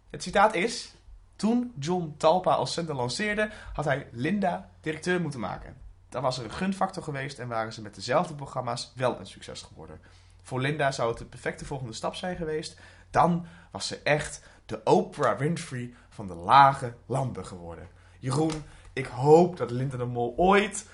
Het 0.09 0.23
citaat 0.23 0.53
is: 0.53 0.93
Toen 1.35 1.73
John 1.79 2.15
Talpa 2.17 2.53
als 2.53 2.73
zender 2.73 2.95
lanceerde, 2.95 3.49
had 3.73 3.85
hij 3.85 4.07
Linda 4.11 4.69
directeur 4.81 5.21
moeten 5.21 5.39
maken. 5.39 5.77
Dan 6.09 6.21
was 6.21 6.37
er 6.37 6.43
een 6.43 6.51
gunfactor 6.51 7.03
geweest 7.03 7.39
en 7.39 7.47
waren 7.47 7.73
ze 7.73 7.81
met 7.81 7.95
dezelfde 7.95 8.35
programma's 8.35 8.91
wel 8.95 9.19
een 9.19 9.27
succes 9.27 9.61
geworden. 9.61 9.99
Voor 10.41 10.61
Linda 10.61 10.91
zou 10.91 11.09
het 11.09 11.17
de 11.17 11.25
perfecte 11.25 11.65
volgende 11.65 11.93
stap 11.93 12.15
zijn 12.15 12.35
geweest. 12.35 12.79
Dan 13.09 13.45
was 13.71 13.87
ze 13.87 13.99
echt 14.03 14.43
de 14.65 14.81
Oprah 14.83 15.37
Winfrey 15.37 15.93
van 16.09 16.27
de 16.27 16.33
lage 16.33 16.93
landen 17.05 17.45
geworden. 17.45 17.87
Jeroen, 18.19 18.63
ik 18.93 19.05
hoop 19.05 19.57
dat 19.57 19.71
Linda 19.71 19.97
de 19.97 20.05
Mol 20.05 20.33
ooit 20.37 20.85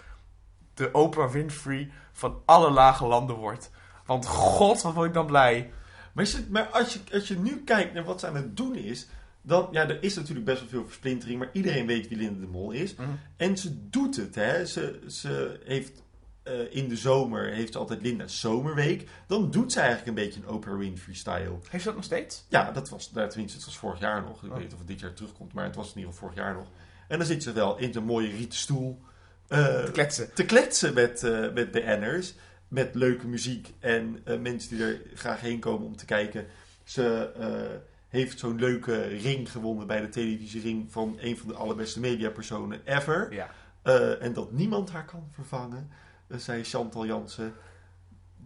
de 0.73 0.91
Oprah 0.91 1.31
Winfrey 1.31 1.91
van 2.11 2.41
alle 2.45 2.69
lage 2.69 3.05
landen 3.05 3.35
wordt. 3.35 3.71
Want 4.05 4.27
god, 4.27 4.81
wat 4.81 4.93
word 4.93 5.07
ik 5.07 5.13
dan 5.13 5.25
blij. 5.25 5.71
Maar, 6.13 6.23
is 6.23 6.33
het, 6.33 6.49
maar 6.49 6.65
als, 6.67 6.93
je, 6.93 6.99
als 7.13 7.27
je 7.27 7.37
nu 7.37 7.61
kijkt 7.63 7.93
naar 7.93 8.03
wat 8.03 8.19
ze 8.19 8.27
aan 8.27 8.35
het 8.35 8.57
doen 8.57 8.75
is, 8.75 9.07
dan, 9.41 9.67
ja, 9.71 9.89
er 9.89 10.03
is 10.03 10.15
natuurlijk 10.15 10.45
best 10.45 10.59
wel 10.59 10.69
veel 10.69 10.85
versplintering, 10.85 11.39
maar 11.39 11.49
iedereen 11.53 11.85
weet 11.85 12.07
wie 12.07 12.17
Linda 12.17 12.39
de 12.39 12.47
Mol 12.51 12.71
is. 12.71 12.95
Mhm. 12.95 13.09
En 13.37 13.57
ze 13.57 13.89
doet 13.89 14.15
het, 14.15 14.35
hè. 14.35 14.65
Ze, 14.65 14.99
ze 15.07 15.59
heeft 15.65 16.01
eh, 16.43 16.53
in 16.75 16.87
de 16.89 16.95
zomer, 16.97 17.51
heeft 17.53 17.73
ze 17.73 17.79
altijd 17.79 18.01
Linda's 18.01 18.39
zomerweek. 18.39 19.07
Dan 19.27 19.51
doet 19.51 19.71
ze 19.71 19.79
eigenlijk 19.79 20.07
een 20.09 20.23
beetje 20.23 20.39
een 20.41 20.49
Oprah 20.49 20.77
Winfrey 20.77 21.15
style. 21.15 21.57
Heeft 21.69 21.83
ze 21.83 21.87
dat 21.89 21.95
nog 21.95 22.03
steeds? 22.03 22.45
Ja, 22.49 22.71
dat 22.71 22.89
was, 22.89 23.11
nou, 23.11 23.29
tenminste, 23.29 23.57
het 23.57 23.65
was 23.65 23.77
vorig 23.77 23.99
jaar 23.99 24.21
nog. 24.21 24.43
Ik 24.43 24.49
Oh. 24.49 24.55
weet 24.55 24.63
niet 24.63 24.73
of 24.73 24.79
het 24.79 24.87
dit 24.87 24.99
jaar 24.99 25.13
terugkomt, 25.13 25.53
maar 25.53 25.65
het 25.65 25.75
was 25.75 25.89
in 25.91 25.97
ieder 25.97 26.13
geval 26.13 26.27
vorig 26.29 26.43
jaar 26.43 26.53
nog. 26.53 26.67
En 27.07 27.17
dan 27.17 27.27
zit 27.27 27.43
ze 27.43 27.51
wel 27.51 27.77
in 27.77 27.93
zo'n 27.93 28.03
mooie 28.03 28.29
rieten 28.29 28.57
stoel. 28.59 28.99
eh, 29.47 29.83
Te 29.83 29.91
kletsen. 29.91 30.33
te 30.33 30.45
kletsen 30.45 30.93
met, 30.93 31.23
eh, 31.23 31.53
met 31.53 31.71
BN'ers. 31.71 32.33
Met 32.73 32.95
leuke 32.95 33.27
muziek 33.27 33.73
en 33.79 34.21
eh, 34.23 34.39
mensen 34.39 34.75
die 34.77 34.85
er 34.85 35.01
graag 35.13 35.39
heen 35.41 35.59
komen 35.59 35.85
om 35.87 35.95
te 35.95 36.05
kijken. 36.05 36.45
Ze 36.83 37.31
eh, 37.39 37.79
heeft 38.09 38.39
zo'n 38.39 38.59
leuke 38.59 39.01
ring 39.03 39.51
gewonnen 39.51 39.87
bij 39.87 40.01
de 40.01 40.09
televisiering 40.09 40.91
van 40.91 41.17
een 41.19 41.37
van 41.37 41.47
de 41.47 41.53
allerbeste 41.53 41.99
mediapersonen 41.99 42.81
ever. 42.85 43.33
Ja. 43.33 43.49
Eh, 43.81 44.21
en 44.23 44.33
dat 44.33 44.51
niemand 44.51 44.91
haar 44.91 45.05
kan 45.05 45.27
vervangen. 45.31 45.89
Zij 46.29 46.63
Chantal 46.63 47.05
Jansen, 47.05 47.53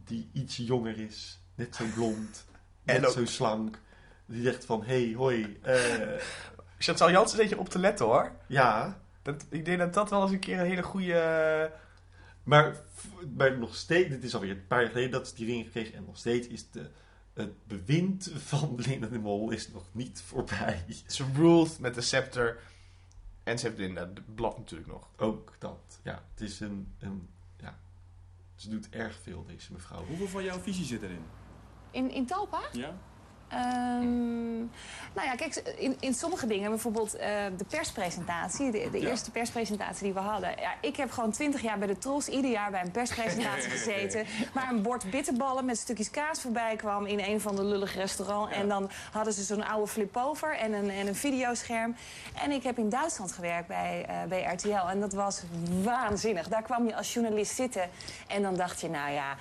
die 0.06 0.30
iets 0.34 0.58
jonger 0.58 1.00
is. 1.00 1.40
Net 1.56 1.76
zo 1.76 1.86
blond. 1.96 2.46
En 2.86 3.02
net 3.02 3.06
ook- 3.10 3.14
zo 3.16 3.26
slank. 3.26 3.80
Die 4.26 4.44
zegt 4.44 4.66
van, 4.66 4.84
hey, 4.84 5.14
hoi. 5.18 5.60
Chantal 6.78 7.12
Jansen 7.12 7.38
zet 7.38 7.50
je 7.50 7.58
op 7.58 7.70
te 7.70 7.80
letten 7.80 8.06
hoor. 8.06 8.32
ja, 8.48 9.00
Dat, 9.22 9.46
ik 9.50 9.66
denk 9.66 9.80
dat 9.80 9.94
dat 9.94 10.10
wel 10.10 10.22
eens 10.22 10.32
een 10.32 10.40
keer 10.40 10.60
een 10.60 10.66
hele 10.66 10.84
goede. 10.84 11.72
Maar, 12.48 12.76
maar 13.36 13.58
nog 13.58 13.76
steeds... 13.76 14.10
Dit 14.10 14.24
is 14.24 14.34
alweer 14.34 14.52
een 14.52 14.68
paar 14.68 14.82
jaar 14.82 14.90
geleden 14.90 15.12
dat 15.12 15.28
ze 15.28 15.36
die 15.36 15.46
ring 15.46 15.66
gekregen. 15.66 15.94
En 15.94 16.06
nog 16.06 16.18
steeds 16.18 16.48
is 16.48 16.72
de, 16.72 16.90
het 17.34 17.68
bewind 17.68 18.32
van 18.36 18.76
Linda 18.88 19.08
de 19.08 19.20
Mol 19.20 19.50
is 19.50 19.70
nog 19.70 19.86
niet 19.92 20.22
voorbij. 20.22 20.86
Ze 21.08 21.26
ruled 21.34 21.80
met 21.80 21.96
de 21.96 22.02
scepter. 22.02 22.60
En 23.44 23.60
ze 23.60 23.66
heeft 23.66 23.78
Linda 23.78 24.06
de 24.06 24.22
blad 24.36 24.58
natuurlijk 24.58 24.90
nog. 24.90 25.10
Ook 25.18 25.56
dat. 25.60 26.00
Ja, 26.04 26.24
het 26.32 26.42
is 26.42 26.60
een... 26.60 26.94
een 27.00 27.30
ja, 27.60 27.80
ze 28.56 28.70
doet 28.70 28.90
erg 28.90 29.20
veel, 29.22 29.46
deze 29.46 29.74
mevrouw. 29.74 30.06
Hoeveel 30.06 30.28
van 30.28 30.44
jouw 30.44 30.60
visie 30.60 30.86
zit 30.86 31.02
erin? 31.02 31.26
In, 31.92 32.12
in 32.12 32.26
Talpa? 32.26 32.62
Ja? 32.72 32.98
Ehm, 33.48 34.58
nou 35.14 35.28
ja, 35.28 35.36
kijk, 35.36 35.56
in, 35.78 35.98
in 36.00 36.14
sommige 36.14 36.48
dingen, 36.48 36.70
bijvoorbeeld 36.70 37.16
eh, 37.16 37.30
de 37.58 37.66
perspresentatie, 37.66 38.72
de, 38.72 38.90
de 38.92 39.00
Ja. 39.02 39.10
eerste 39.10 39.32
perspresentatie 39.32 40.04
die 40.04 40.14
we 40.14 40.20
hadden. 40.20 40.50
Ja, 40.60 40.74
ik 40.82 40.96
heb 40.96 41.12
gewoon 41.12 41.32
twintig 41.32 41.62
jaar 41.62 41.78
bij 41.78 41.88
de 41.88 41.98
Tros, 41.98 42.28
ieder 42.28 42.52
jaar 42.52 42.72
bij 42.72 42.82
een 42.82 42.92
perspresentatie 42.92 43.70
gezeten. 43.78 44.26
Maar 44.54 44.70
een 44.70 44.82
bord 44.82 45.10
bitterballen 45.10 45.66
met 45.66 45.78
stukjes 45.78 46.10
kaas 46.10 46.42
voorbij 46.42 46.76
kwam 46.76 47.06
in 47.06 47.20
een 47.20 47.42
van 47.42 47.56
de 47.56 47.64
lullige 47.64 48.00
restaurants. 48.00 48.56
En 48.56 48.68
dan 48.68 48.90
hadden 49.12 49.34
ze 49.34 49.44
zo'n 49.44 49.66
oude 49.66 49.88
flip-over 49.88 50.56
en 50.58 50.74
een, 50.74 50.90
en 50.90 51.08
een 51.08 51.16
videoscherm. 51.16 51.96
En 52.44 52.52
ik 52.52 52.64
heb 52.64 52.78
in 52.78 52.90
Duitsland 52.90 53.32
gewerkt 53.32 53.68
bij, 53.68 54.06
eh, 54.08 54.16
bij 54.30 54.44
RTL 54.54 54.90
en 54.90 55.00
dat 55.00 55.14
was 55.14 55.42
waanzinnig. 55.84 56.48
Daar 56.48 56.64
kwam 56.64 56.88
je 56.88 56.96
als 56.96 57.14
journalist 57.14 57.56
zitten 57.56 57.90
en 58.28 58.42
dan 58.42 58.56
dacht 58.56 58.82
je, 58.82 58.90
nou 58.90 59.12
ja... 59.12 59.36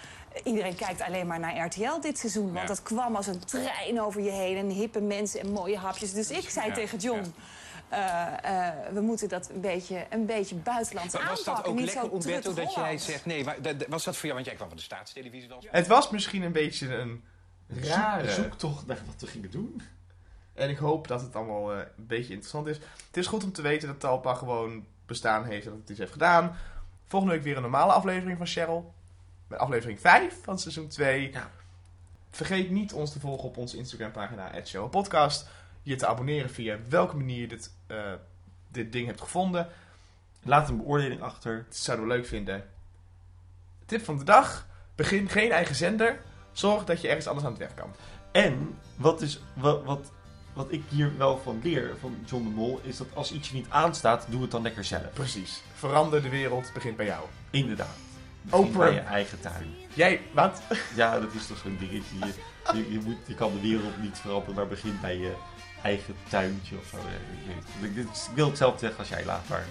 Iedereen 0.45 0.75
kijkt 0.75 1.01
alleen 1.03 1.27
maar 1.27 1.41
naar 1.41 1.67
RTL 1.67 2.01
dit 2.01 2.19
seizoen. 2.19 2.45
Want 2.45 2.57
Ja. 2.59 2.67
dat 2.67 2.83
kwam 2.83 3.17
als 3.17 3.27
een 3.27 3.45
trein 3.45 4.01
over 4.01 4.21
je 4.21 4.31
heen. 4.31 4.57
En 4.57 4.69
hippe 4.69 5.01
mensen 5.01 5.41
en 5.41 5.51
mooie 5.53 5.77
hapjes. 5.79 6.13
Dus 6.13 6.31
ik 6.31 6.49
zei 6.49 6.69
Ja, 6.69 6.75
tegen 6.75 6.99
John... 6.99 7.35
eh, 7.89 8.69
eh, 8.69 8.75
we 8.93 9.01
moeten 9.01 9.29
dat 9.29 9.51
een 9.51 9.61
beetje, 9.61 10.07
een 10.11 10.27
beetje 10.27 10.55
buitenlands 10.55 11.13
Was 11.13 11.23
aanpakken. 11.23 11.45
dat 11.55 11.65
ook 11.67 11.75
niet 11.75 11.85
lekker, 11.85 12.09
zo 12.09 12.15
Umberto, 12.15 12.55
dat 12.55 12.75
jij 12.75 12.99
zegt... 12.99 13.27
Nee, 13.27 13.45
maar, 13.45 13.57
was 13.89 14.05
dat 14.05 14.15
voor 14.17 14.23
jou? 14.25 14.35
Want 14.35 14.47
jij 14.47 14.55
kwam 14.55 14.69
van 14.69 14.77
de 14.77 14.83
staatstelevisie 14.83 15.49
wel. 15.49 15.63
Het 15.71 15.87
was 15.87 16.11
misschien 16.11 16.43
een 16.43 16.53
beetje 16.53 16.95
een 16.97 17.25
rare. 17.67 18.31
Zoek, 18.31 18.45
zoek 18.45 18.55
toch 18.59 18.87
naar 18.87 18.99
wat 19.07 19.21
we 19.21 19.27
gingen 19.27 19.51
doen. 19.51 19.83
En 20.55 20.71
ik 20.71 20.77
hoop 20.77 21.09
dat 21.09 21.21
het 21.21 21.37
allemaal 21.37 21.73
eh, 21.73 21.79
een 21.79 22.07
beetje 22.07 22.29
interessant 22.33 22.67
is. 22.67 22.77
Het 23.07 23.17
is 23.17 23.27
goed 23.27 23.45
om 23.45 23.53
te 23.53 23.63
weten 23.63 23.89
dat 23.89 24.01
Talpa 24.01 24.35
gewoon 24.35 24.87
bestaan 25.07 25.45
heeft 25.45 25.65
en 25.65 25.71
dat 25.71 25.81
het 25.81 25.91
iets 25.91 25.99
heeft 25.99 26.13
gedaan. 26.13 26.57
Volgende 27.07 27.35
week 27.35 27.45
weer 27.45 27.57
een 27.57 27.63
normale 27.63 27.93
aflevering 27.93 28.37
van 28.39 28.47
Cheryl. 28.47 28.95
Met 29.49 29.59
aflevering 29.59 30.01
5 30.01 30.39
van 30.43 30.59
seizoen 30.59 30.89
2. 30.89 31.33
Ja. 31.33 31.51
Vergeet 32.31 32.71
niet 32.71 32.93
ons 32.93 33.13
te 33.13 33.21
volgen 33.21 33.49
op 33.49 33.57
onze 33.57 33.77
Instagram 33.77 34.11
pagina 34.11 34.65
@showpodcast. 34.65 35.49
Je 35.83 35.97
te 35.97 36.07
abonneren 36.07 36.51
via 36.51 36.79
welke 36.89 37.17
manier 37.17 37.41
je 37.41 37.49
dit, 37.49 37.73
eh, 37.87 38.13
dit 38.69 38.93
ding 38.93 39.07
hebt 39.07 39.21
gevonden. 39.21 39.69
Laat 40.43 40.69
een 40.69 40.77
beoordeling 40.77 41.23
achter. 41.23 41.65
Dat 41.69 41.77
zouden 41.77 42.07
we 42.07 42.13
leuk 42.13 42.27
vinden. 42.27 42.65
Tip 43.85 44.05
van 44.05 44.19
de 44.19 44.25
dag. 44.25 44.67
Begin 44.95 45.29
geen 45.29 45.51
eigen 45.51 45.75
zender. 45.75 46.21
Zorg 46.53 46.85
dat 46.85 47.01
je 47.01 47.09
ergens 47.09 47.27
anders 47.27 47.47
aan 47.47 47.53
het 47.53 47.61
werk 47.61 47.77
kan. 47.77 47.95
En 48.33 48.79
wat, 48.97 49.21
is, 49.21 49.41
wat, 49.55 49.85
wat, 49.85 50.13
wat 50.53 50.73
ik 50.73 50.83
hier 50.89 51.17
wel 51.17 51.39
van 51.39 51.61
leer 51.63 51.97
van 52.01 52.17
John 52.27 52.45
de 52.45 52.51
Mol... 52.51 52.81
is 52.83 52.97
dat 52.97 53.07
als 53.15 53.33
iets 53.33 53.49
je 53.49 53.55
niet 53.55 53.71
aanstaat, 53.71 54.27
doe 54.31 54.43
het 54.43 54.51
dan 54.51 54.63
lekker 54.63 54.85
zelf. 54.85 55.13
Precies. 55.13 55.63
Verander 55.75 56.23
de 56.23 56.29
wereld 56.29 56.71
begint 56.75 56.97
bij 56.97 57.07
jou. 57.07 57.25
Inderdaad. 57.51 58.06
Bij 58.51 58.93
je 58.93 59.01
eigen 59.01 59.41
tuin. 59.41 59.75
Jij, 59.95 60.21
wat? 60.33 60.63
Ja, 60.95 61.21
dat 61.21 61.35
is 61.35 61.47
toch 61.47 61.59
zo'n 61.59 61.77
dingetje. 61.81 62.17
Je, 62.19 62.33
je, 62.77 62.93
je, 62.93 63.01
moet, 63.05 63.17
je 63.27 63.35
kan 63.35 63.53
de 63.53 63.61
wereld 63.61 64.03
niet 64.03 64.19
veranderen, 64.19 64.55
maar 64.55 64.67
begin 64.67 64.99
bij 65.01 65.17
je 65.17 65.33
eigen 65.83 66.15
tuintje 66.29 66.77
of 66.79 66.87
zo. 66.87 66.97
Ik, 67.81 68.07
wil 68.35 68.49
hetzelfde 68.49 68.79
zeggen 68.79 68.99
als 68.99 69.09
jij 69.09 69.25
laat, 69.25 69.49
maar 69.49 69.65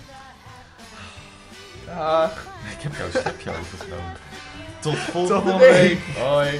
Dag. 1.85 2.45
ik 2.77 2.81
heb 2.81 2.95
jouw 2.95 3.09
schepje 3.21 3.49
overgenomen. 3.49 4.13
Tot 4.79 4.97
volgende 4.97 5.51
de 5.51 5.57
week. 5.57 5.71
week. 5.71 6.17
Hoi. 6.25 6.59